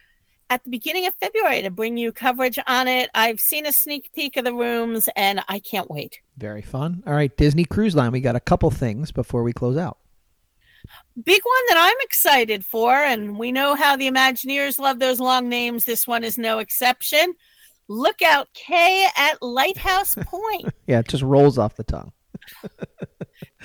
at 0.51 0.63
the 0.63 0.71
beginning 0.71 1.09
of 1.09 1.15
February 1.17 1.63
to 1.63 1.71
bring 1.71 1.97
you 1.97 2.13
coverage 2.13 2.61
on 2.69 2.87
it. 2.87 3.11
I've 3.17 3.41
seen 3.41 3.67
a 3.67 3.73
sneak 3.73 4.13
peek 4.13 4.37
of 4.37 4.45
the 4.45 4.55
rooms 4.55 5.09
and 5.17 5.41
I 5.49 5.59
can't 5.59 5.91
wait. 5.91 6.21
Very 6.39 6.63
fun. 6.63 7.03
All 7.09 7.15
right, 7.15 7.37
Disney 7.37 7.65
Cruise 7.65 7.97
Line. 7.97 8.13
We 8.13 8.21
got 8.21 8.37
a 8.37 8.41
couple 8.41 8.71
things 8.71 9.11
before 9.11 9.43
we 9.43 9.53
close 9.53 9.77
out. 9.77 9.99
Big 11.23 11.43
one 11.43 11.65
that 11.69 11.77
I'm 11.79 11.97
excited 12.01 12.65
for, 12.65 12.93
and 12.95 13.39
we 13.39 13.53
know 13.53 13.75
how 13.75 13.97
the 13.97 14.09
Imagineers 14.11 14.79
love 14.79 14.99
those 14.99 15.21
long 15.21 15.49
names. 15.49 15.85
This 15.85 16.07
one 16.07 16.25
is 16.25 16.39
no 16.39 16.59
exception. 16.59 17.35
Lookout 17.89 18.49
Cay 18.55 19.07
at 19.17 19.43
Lighthouse 19.43 20.15
Point. 20.25 20.73
yeah, 20.87 21.01
it 21.01 21.09
just 21.09 21.23
rolls 21.23 21.59
off 21.59 21.77
the 21.77 21.85
tongue. 21.85 22.13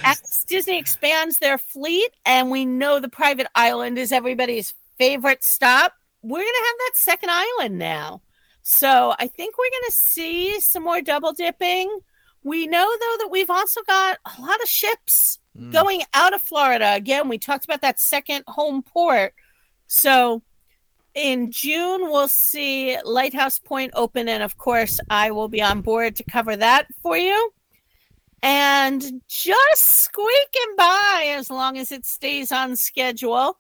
As 0.03 0.43
Disney 0.47 0.77
expands 0.77 1.39
their 1.39 1.57
fleet, 1.57 2.11
and 2.25 2.51
we 2.51 2.65
know 2.65 2.99
the 2.99 3.09
private 3.09 3.47
island 3.55 3.97
is 3.97 4.11
everybody's 4.11 4.73
favorite 4.97 5.43
stop, 5.43 5.93
we're 6.21 6.39
going 6.39 6.45
to 6.45 6.65
have 6.67 6.75
that 6.79 6.99
second 6.99 7.29
island 7.31 7.77
now. 7.77 8.21
So 8.61 9.15
I 9.17 9.27
think 9.27 9.57
we're 9.57 9.69
going 9.69 9.83
to 9.87 9.93
see 9.93 10.59
some 10.59 10.83
more 10.83 11.01
double 11.01 11.31
dipping. 11.31 11.99
We 12.43 12.67
know, 12.67 12.85
though, 12.85 13.15
that 13.19 13.29
we've 13.31 13.49
also 13.49 13.81
got 13.87 14.17
a 14.25 14.41
lot 14.41 14.61
of 14.61 14.67
ships 14.67 15.39
mm. 15.57 15.71
going 15.71 16.03
out 16.13 16.33
of 16.33 16.41
Florida. 16.41 16.93
Again, 16.93 17.27
we 17.27 17.37
talked 17.37 17.65
about 17.65 17.81
that 17.81 17.99
second 17.99 18.43
home 18.47 18.83
port. 18.83 19.33
So 19.87 20.43
in 21.15 21.51
June, 21.51 22.01
we'll 22.03 22.27
see 22.27 22.97
Lighthouse 23.03 23.59
Point 23.59 23.91
open. 23.95 24.29
And 24.29 24.43
of 24.43 24.57
course, 24.57 24.99
I 25.09 25.31
will 25.31 25.47
be 25.47 25.61
on 25.61 25.81
board 25.81 26.15
to 26.17 26.23
cover 26.23 26.55
that 26.55 26.87
for 27.01 27.17
you. 27.17 27.51
And 28.43 29.03
just 29.27 29.83
squeaking 29.83 30.75
by 30.77 31.33
as 31.35 31.49
long 31.49 31.77
as 31.77 31.91
it 31.91 32.05
stays 32.05 32.51
on 32.51 32.75
schedule. 32.75 33.57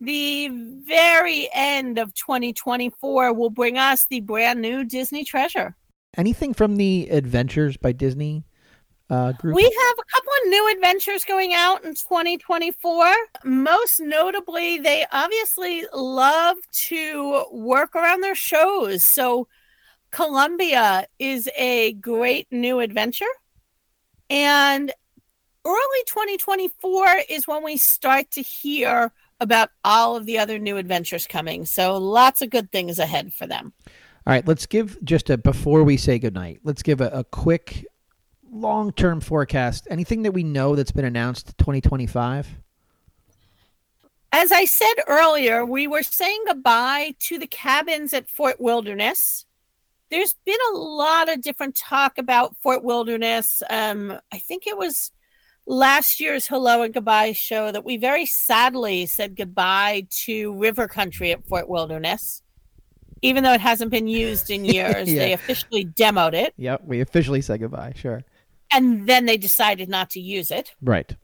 The 0.00 0.48
very 0.48 1.48
end 1.52 1.98
of 1.98 2.14
2024 2.14 3.34
will 3.34 3.50
bring 3.50 3.76
us 3.76 4.06
the 4.06 4.20
brand 4.20 4.60
new 4.60 4.82
Disney 4.82 5.24
Treasure. 5.24 5.76
Anything 6.16 6.54
from 6.54 6.76
the 6.76 7.08
Adventures 7.10 7.76
by 7.76 7.92
Disney 7.92 8.44
uh, 9.10 9.32
group? 9.32 9.54
We 9.54 9.64
have 9.64 9.96
a 9.98 10.14
couple 10.14 10.32
of 10.42 10.48
new 10.48 10.72
adventures 10.72 11.24
going 11.24 11.52
out 11.52 11.84
in 11.84 11.94
2024. 11.94 13.12
Most 13.44 14.00
notably, 14.00 14.78
they 14.78 15.04
obviously 15.12 15.84
love 15.92 16.56
to 16.72 17.44
work 17.50 17.94
around 17.94 18.22
their 18.22 18.34
shows. 18.34 19.04
So, 19.04 19.48
Colombia 20.10 21.06
is 21.18 21.48
a 21.56 21.92
great 21.94 22.48
new 22.50 22.80
adventure. 22.80 23.24
And 24.28 24.92
early 25.64 26.04
2024 26.06 27.06
is 27.28 27.46
when 27.46 27.62
we 27.62 27.76
start 27.76 28.30
to 28.32 28.42
hear 28.42 29.12
about 29.40 29.70
all 29.84 30.16
of 30.16 30.26
the 30.26 30.38
other 30.38 30.58
new 30.58 30.76
adventures 30.76 31.26
coming. 31.26 31.64
So, 31.64 31.96
lots 31.96 32.42
of 32.42 32.50
good 32.50 32.70
things 32.72 32.98
ahead 32.98 33.32
for 33.32 33.46
them. 33.46 33.72
All 34.26 34.34
right, 34.34 34.46
let's 34.46 34.66
give 34.66 35.02
just 35.02 35.30
a 35.30 35.38
before 35.38 35.82
we 35.82 35.96
say 35.96 36.18
goodnight, 36.18 36.60
let's 36.62 36.82
give 36.82 37.00
a, 37.00 37.08
a 37.08 37.24
quick 37.24 37.86
long 38.50 38.92
term 38.92 39.20
forecast. 39.20 39.86
Anything 39.90 40.22
that 40.22 40.32
we 40.32 40.42
know 40.42 40.76
that's 40.76 40.92
been 40.92 41.04
announced 41.04 41.56
2025? 41.58 42.48
As 44.32 44.52
I 44.52 44.64
said 44.64 44.94
earlier, 45.08 45.64
we 45.64 45.86
were 45.86 46.02
saying 46.02 46.44
goodbye 46.46 47.14
to 47.20 47.38
the 47.38 47.46
cabins 47.46 48.12
at 48.12 48.28
Fort 48.28 48.60
Wilderness. 48.60 49.44
There's 50.10 50.34
been 50.44 50.58
a 50.72 50.76
lot 50.76 51.28
of 51.28 51.40
different 51.40 51.76
talk 51.76 52.18
about 52.18 52.56
Fort 52.62 52.84
Wilderness. 52.84 53.62
Um, 53.70 54.18
I 54.32 54.38
think 54.38 54.66
it 54.66 54.76
was 54.76 55.10
last 55.66 56.20
year's 56.20 56.46
Hello 56.46 56.82
and 56.82 56.94
Goodbye 56.94 57.32
show 57.32 57.70
that 57.70 57.84
we 57.84 57.96
very 57.96 58.26
sadly 58.26 59.06
said 59.06 59.36
goodbye 59.36 60.06
to 60.24 60.52
River 60.54 60.88
Country 60.88 61.32
at 61.32 61.46
Fort 61.46 61.68
Wilderness 61.68 62.42
even 63.22 63.44
though 63.44 63.52
it 63.52 63.60
hasn't 63.60 63.90
been 63.90 64.06
used 64.06 64.50
in 64.50 64.64
years. 64.64 65.10
yeah. 65.10 65.20
They 65.20 65.32
officially 65.32 65.84
demoed 65.86 66.34
it. 66.34 66.54
Yep, 66.56 66.82
we 66.84 67.00
officially 67.00 67.40
said 67.40 67.60
goodbye. 67.60 67.92
Sure. 67.96 68.22
And 68.72 69.08
then 69.08 69.26
they 69.26 69.36
decided 69.36 69.88
not 69.88 70.10
to 70.10 70.20
use 70.20 70.50
it. 70.50 70.74
Right. 70.80 71.14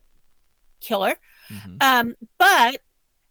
Killer. 0.80 1.14
Mm-hmm. 1.50 1.76
Um, 1.80 2.16
but 2.38 2.80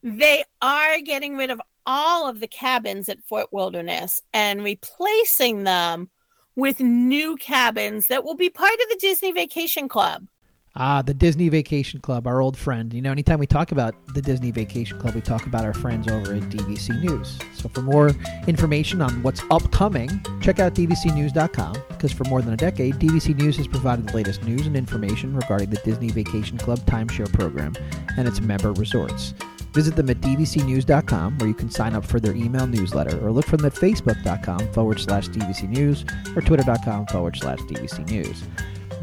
they 0.04 0.43
are 0.62 0.99
getting 1.01 1.36
rid 1.36 1.49
of 1.49 1.62
all 1.86 2.28
of 2.28 2.39
the 2.39 2.47
cabins 2.47 3.10
at 3.10 3.23
Fort 3.23 3.51
Wilderness 3.51 4.21
and 4.34 4.63
replacing 4.63 5.63
them 5.63 6.10
with 6.56 6.80
new 6.80 7.36
cabins 7.36 8.08
that 8.08 8.23
will 8.23 8.36
be 8.36 8.49
part 8.49 8.73
of 8.73 8.89
the 8.89 8.97
Disney 8.99 9.32
Vacation 9.32 9.88
Club. 9.88 10.28
Ah, 10.77 11.01
the 11.01 11.13
Disney 11.13 11.47
Vacation 11.47 12.01
Club, 12.01 12.27
our 12.27 12.41
old 12.41 12.57
friend. 12.57 12.93
You 12.93 13.01
know, 13.01 13.11
anytime 13.11 13.39
we 13.39 13.47
talk 13.47 13.71
about 13.71 13.95
the 14.13 14.21
Disney 14.21 14.51
Vacation 14.51 14.99
Club, 14.99 15.15
we 15.15 15.21
talk 15.21 15.45
about 15.45 15.63
our 15.63 15.73
friends 15.73 16.09
over 16.09 16.33
at 16.33 16.43
DVC 16.49 17.01
News. 17.01 17.39
So 17.53 17.69
for 17.69 17.81
more 17.81 18.11
information 18.45 19.01
on 19.01 19.23
what's 19.23 19.41
upcoming, 19.51 20.09
check 20.41 20.59
out 20.59 20.75
dvcnews.com 20.75 21.77
because 21.88 22.11
for 22.11 22.25
more 22.25 22.41
than 22.41 22.53
a 22.53 22.57
decade, 22.57 22.95
DVC 22.95 23.38
News 23.38 23.55
has 23.55 23.67
provided 23.67 24.09
the 24.09 24.15
latest 24.17 24.43
news 24.43 24.67
and 24.67 24.75
information 24.75 25.33
regarding 25.33 25.69
the 25.69 25.79
Disney 25.85 26.09
Vacation 26.09 26.57
Club 26.57 26.79
timeshare 26.79 27.31
program 27.31 27.73
and 28.17 28.27
its 28.27 28.41
member 28.41 28.73
resorts. 28.73 29.33
Visit 29.71 29.95
them 29.95 30.09
at 30.09 30.19
dvcnews.com 30.19 31.38
where 31.38 31.47
you 31.47 31.55
can 31.55 31.69
sign 31.69 31.95
up 31.95 32.05
for 32.05 32.19
their 32.19 32.35
email 32.35 32.67
newsletter 32.67 33.17
or 33.25 33.31
look 33.31 33.45
for 33.45 33.55
them 33.55 33.65
at 33.65 33.73
facebook.com 33.73 34.73
forward 34.73 34.99
slash 34.99 35.29
DVC 35.29 35.69
News 35.69 36.03
or 36.35 36.41
twitter.com 36.41 37.05
forward 37.07 37.38
slash 37.38 37.59
DVC 37.59 38.09
News 38.09 38.43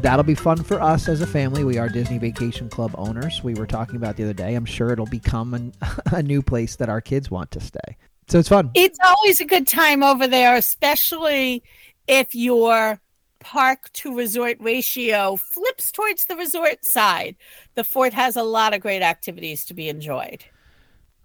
that'll 0.03 0.23
be 0.23 0.35
fun 0.35 0.61
for 0.61 0.79
us 0.81 1.07
as 1.07 1.21
a 1.21 1.27
family. 1.27 1.63
We 1.63 1.77
are 1.77 1.89
Disney 1.89 2.17
Vacation 2.17 2.69
Club 2.69 2.93
owners. 2.97 3.41
We 3.41 3.55
were 3.55 3.65
talking 3.65 3.95
about 3.95 4.17
the 4.17 4.23
other 4.23 4.33
day. 4.33 4.53
I'm 4.53 4.65
sure 4.65 4.91
it'll 4.91 5.05
become 5.05 5.53
an, 5.53 5.73
a 6.11 6.21
new 6.21 6.41
place 6.43 6.75
that 6.75 6.89
our 6.89 7.01
kids 7.01 7.31
want 7.31 7.49
to 7.51 7.61
stay. 7.61 7.97
So 8.27 8.37
it's 8.37 8.49
fun. 8.49 8.69
It's 8.75 8.99
always 9.03 9.41
a 9.41 9.45
good 9.45 9.65
time 9.65 10.03
over 10.03 10.27
there, 10.27 10.55
especially 10.55 11.63
if 12.07 12.35
your 12.35 12.99
park 13.39 13.91
to 13.93 14.15
resort 14.15 14.57
ratio 14.59 15.37
flips 15.37 15.91
towards 15.91 16.25
the 16.25 16.35
resort 16.35 16.83
side. 16.85 17.35
The 17.75 17.83
fort 17.83 18.13
has 18.13 18.35
a 18.35 18.43
lot 18.43 18.73
of 18.73 18.81
great 18.81 19.01
activities 19.01 19.65
to 19.65 19.73
be 19.73 19.89
enjoyed. 19.89 20.43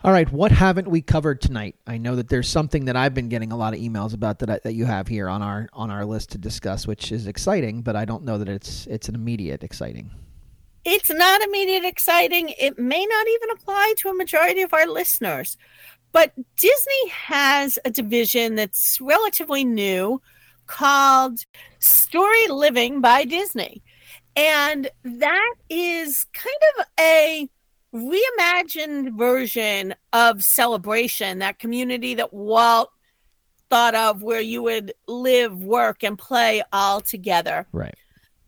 All 0.05 0.13
right, 0.13 0.31
what 0.31 0.53
haven't 0.53 0.89
we 0.89 1.03
covered 1.03 1.41
tonight? 1.41 1.75
I 1.85 1.99
know 1.99 2.15
that 2.15 2.29
there's 2.29 2.49
something 2.49 2.85
that 2.85 2.95
I've 2.95 3.15
been 3.15 3.29
getting 3.29 3.51
a 3.51 3.57
lot 3.57 3.75
of 3.75 3.81
emails 3.81 4.15
about 4.15 4.39
that 4.39 4.49
I, 4.49 4.61
that 4.63 4.75
you 4.75 4.85
have 4.85 5.09
here 5.09 5.29
on 5.29 5.43
our 5.43 5.69
on 5.73 5.91
our 5.91 6.05
list 6.05 6.31
to 6.31 6.39
discuss, 6.39 6.87
which 6.87 7.11
is 7.11 7.27
exciting, 7.27 7.83
but 7.83 7.97
I 7.97 8.05
don't 8.05 8.23
know 8.23 8.39
that 8.39 8.49
it's 8.49 8.87
it's 8.87 9.09
an 9.09 9.17
immediate 9.17 9.65
exciting. 9.65 10.11
It's 10.85 11.11
not 11.11 11.43
immediate 11.43 11.85
exciting. 11.85 12.55
It 12.61 12.79
may 12.79 13.05
not 13.05 13.27
even 13.27 13.51
apply 13.51 13.95
to 13.99 14.09
a 14.09 14.15
majority 14.15 14.63
of 14.63 14.73
our 14.73 14.87
listeners. 14.87 15.57
But 16.13 16.33
Disney 16.57 17.09
has 17.11 17.79
a 17.85 17.91
division 17.91 18.55
that's 18.55 19.01
relatively 19.01 19.65
new 19.65 20.23
called 20.67 21.45
Story 21.81 22.47
Living 22.49 23.01
by 23.01 23.25
Disney. 23.25 23.83
And 24.37 24.89
that 25.03 25.55
is 25.69 26.25
kind 26.33 26.57
of 26.79 26.87
a 27.01 27.49
reimagined 27.95 29.17
version 29.17 29.95
of 30.13 30.45
celebration, 30.45 31.39
that 31.39 31.59
community 31.59 32.15
that 32.15 32.33
Walt 32.33 32.91
thought 33.71 33.95
of 33.95 34.23
where 34.23 34.41
you 34.41 34.63
would 34.63 34.93
live, 35.07 35.63
work, 35.63 36.03
and 36.03 36.19
play 36.19 36.63
all 36.73 37.01
together. 37.01 37.67
Right. 37.73 37.95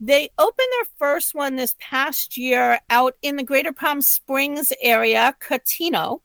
They 0.00 0.30
opened 0.38 0.68
their 0.72 0.88
first 0.98 1.34
one 1.34 1.56
this 1.56 1.74
past 1.78 2.38
year 2.38 2.80
out 2.88 3.16
in 3.20 3.36
the 3.36 3.42
Greater 3.42 3.72
Palm 3.72 4.00
Springs 4.00 4.72
area, 4.80 5.36
Cotino. 5.40 6.20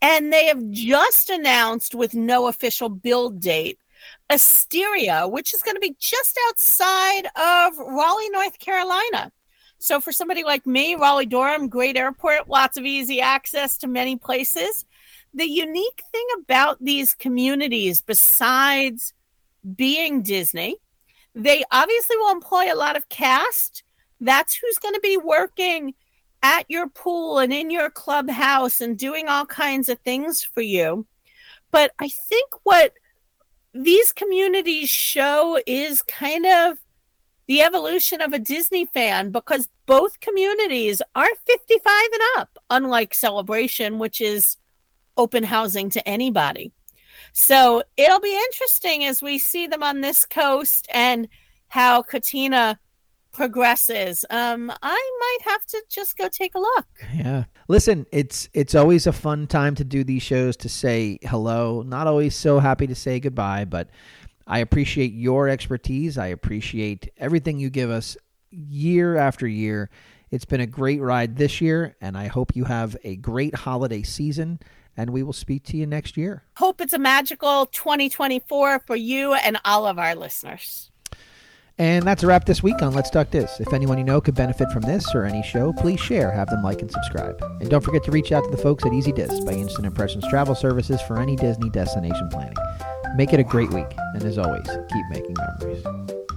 And 0.00 0.32
they 0.32 0.46
have 0.46 0.70
just 0.70 1.28
announced, 1.28 1.94
with 1.94 2.14
no 2.14 2.46
official 2.46 2.88
build 2.88 3.40
date, 3.40 3.78
Asteria, 4.30 5.26
which 5.26 5.52
is 5.52 5.60
going 5.60 5.74
to 5.74 5.80
be 5.80 5.96
just 5.98 6.38
outside 6.48 7.26
of 7.36 7.78
Raleigh, 7.78 8.30
North 8.30 8.58
Carolina. 8.58 9.32
So 9.78 10.00
for 10.00 10.12
somebody 10.12 10.42
like 10.44 10.66
me, 10.66 10.96
Raleigh 10.96 11.26
Durham, 11.26 11.68
great 11.68 11.96
airport, 11.96 12.48
lots 12.48 12.76
of 12.76 12.84
easy 12.84 13.20
access 13.20 13.78
to 13.78 13.86
many 13.86 14.16
places. 14.16 14.84
The 15.32 15.48
unique 15.48 16.02
thing 16.10 16.26
about 16.40 16.78
these 16.80 17.14
communities, 17.14 18.00
besides 18.00 19.14
being 19.76 20.22
Disney, 20.22 20.78
they 21.34 21.64
obviously 21.70 22.16
will 22.16 22.32
employ 22.32 22.72
a 22.72 22.76
lot 22.76 22.96
of 22.96 23.08
cast. 23.08 23.84
That's 24.20 24.56
who's 24.56 24.78
going 24.78 24.94
to 24.94 25.00
be 25.00 25.16
working 25.16 25.94
at 26.42 26.64
your 26.68 26.88
pool 26.88 27.38
and 27.38 27.52
in 27.52 27.70
your 27.70 27.90
clubhouse 27.90 28.80
and 28.80 28.98
doing 28.98 29.28
all 29.28 29.46
kinds 29.46 29.88
of 29.88 29.98
things 30.00 30.42
for 30.42 30.60
you. 30.60 31.06
But 31.70 31.92
I 32.00 32.08
think 32.08 32.50
what 32.64 32.94
these 33.74 34.12
communities 34.12 34.88
show 34.88 35.60
is 35.66 36.02
kind 36.02 36.46
of 36.46 36.78
the 37.48 37.62
evolution 37.62 38.20
of 38.20 38.32
a 38.32 38.38
Disney 38.38 38.84
fan 38.84 39.30
because 39.30 39.68
both 39.86 40.20
communities 40.20 41.02
are 41.14 41.26
55 41.46 41.92
and 42.12 42.22
up, 42.36 42.58
unlike 42.70 43.14
Celebration, 43.14 43.98
which 43.98 44.20
is 44.20 44.58
open 45.16 45.42
housing 45.42 45.90
to 45.90 46.06
anybody. 46.06 46.72
So 47.32 47.82
it'll 47.96 48.20
be 48.20 48.36
interesting 48.36 49.04
as 49.04 49.22
we 49.22 49.38
see 49.38 49.66
them 49.66 49.82
on 49.82 50.02
this 50.02 50.26
coast 50.26 50.86
and 50.92 51.26
how 51.68 52.02
Cotino 52.02 52.76
progresses. 53.32 54.24
Um, 54.30 54.70
I 54.82 55.18
might 55.20 55.50
have 55.50 55.64
to 55.66 55.82
just 55.88 56.18
go 56.18 56.28
take 56.28 56.54
a 56.54 56.58
look. 56.58 56.86
Yeah. 57.14 57.44
Listen, 57.68 58.06
it's 58.12 58.48
it's 58.52 58.74
always 58.74 59.06
a 59.06 59.12
fun 59.12 59.46
time 59.46 59.74
to 59.76 59.84
do 59.84 60.04
these 60.04 60.22
shows 60.22 60.56
to 60.58 60.68
say 60.68 61.18
hello. 61.22 61.82
Not 61.82 62.06
always 62.06 62.34
so 62.34 62.58
happy 62.58 62.86
to 62.86 62.94
say 62.94 63.20
goodbye, 63.20 63.64
but 63.64 63.88
I 64.48 64.60
appreciate 64.60 65.12
your 65.12 65.48
expertise. 65.48 66.16
I 66.16 66.28
appreciate 66.28 67.12
everything 67.18 67.58
you 67.58 67.68
give 67.68 67.90
us 67.90 68.16
year 68.50 69.16
after 69.16 69.46
year. 69.46 69.90
It's 70.30 70.46
been 70.46 70.62
a 70.62 70.66
great 70.66 71.02
ride 71.02 71.36
this 71.36 71.60
year, 71.60 71.96
and 72.00 72.16
I 72.16 72.28
hope 72.28 72.56
you 72.56 72.64
have 72.64 72.96
a 73.04 73.16
great 73.16 73.54
holiday 73.54 74.02
season. 74.02 74.58
And 74.96 75.10
we 75.10 75.22
will 75.22 75.34
speak 75.34 75.62
to 75.66 75.76
you 75.76 75.86
next 75.86 76.16
year. 76.16 76.42
Hope 76.56 76.80
it's 76.80 76.92
a 76.92 76.98
magical 76.98 77.66
2024 77.66 78.80
for 78.80 78.96
you 78.96 79.34
and 79.34 79.56
all 79.64 79.86
of 79.86 79.96
our 79.96 80.16
listeners. 80.16 80.90
And 81.78 82.04
that's 82.04 82.24
a 82.24 82.26
wrap 82.26 82.46
this 82.46 82.64
week 82.64 82.82
on 82.82 82.92
Let's 82.92 83.08
Talk 83.08 83.30
Dis. 83.30 83.60
If 83.60 83.72
anyone 83.72 83.98
you 83.98 84.02
know 84.02 84.20
could 84.20 84.34
benefit 84.34 84.72
from 84.72 84.82
this 84.82 85.14
or 85.14 85.24
any 85.24 85.44
show, 85.44 85.72
please 85.74 86.00
share, 86.00 86.32
have 86.32 86.48
them 86.48 86.64
like 86.64 86.82
and 86.82 86.90
subscribe. 86.90 87.40
And 87.60 87.70
don't 87.70 87.84
forget 87.84 88.02
to 88.04 88.10
reach 88.10 88.32
out 88.32 88.42
to 88.42 88.50
the 88.50 88.56
folks 88.56 88.84
at 88.84 88.92
Easy 88.92 89.12
Dis 89.12 89.38
by 89.44 89.52
Instant 89.52 89.86
Impressions 89.86 90.26
Travel 90.28 90.56
Services 90.56 91.00
for 91.02 91.20
any 91.20 91.36
Disney 91.36 91.70
destination 91.70 92.28
planning. 92.30 92.56
Make 93.16 93.32
it 93.32 93.40
a 93.40 93.44
great 93.44 93.70
week, 93.70 93.96
and 94.14 94.22
as 94.24 94.38
always, 94.38 94.66
keep 94.66 95.06
making 95.10 95.34
memories. 95.60 96.27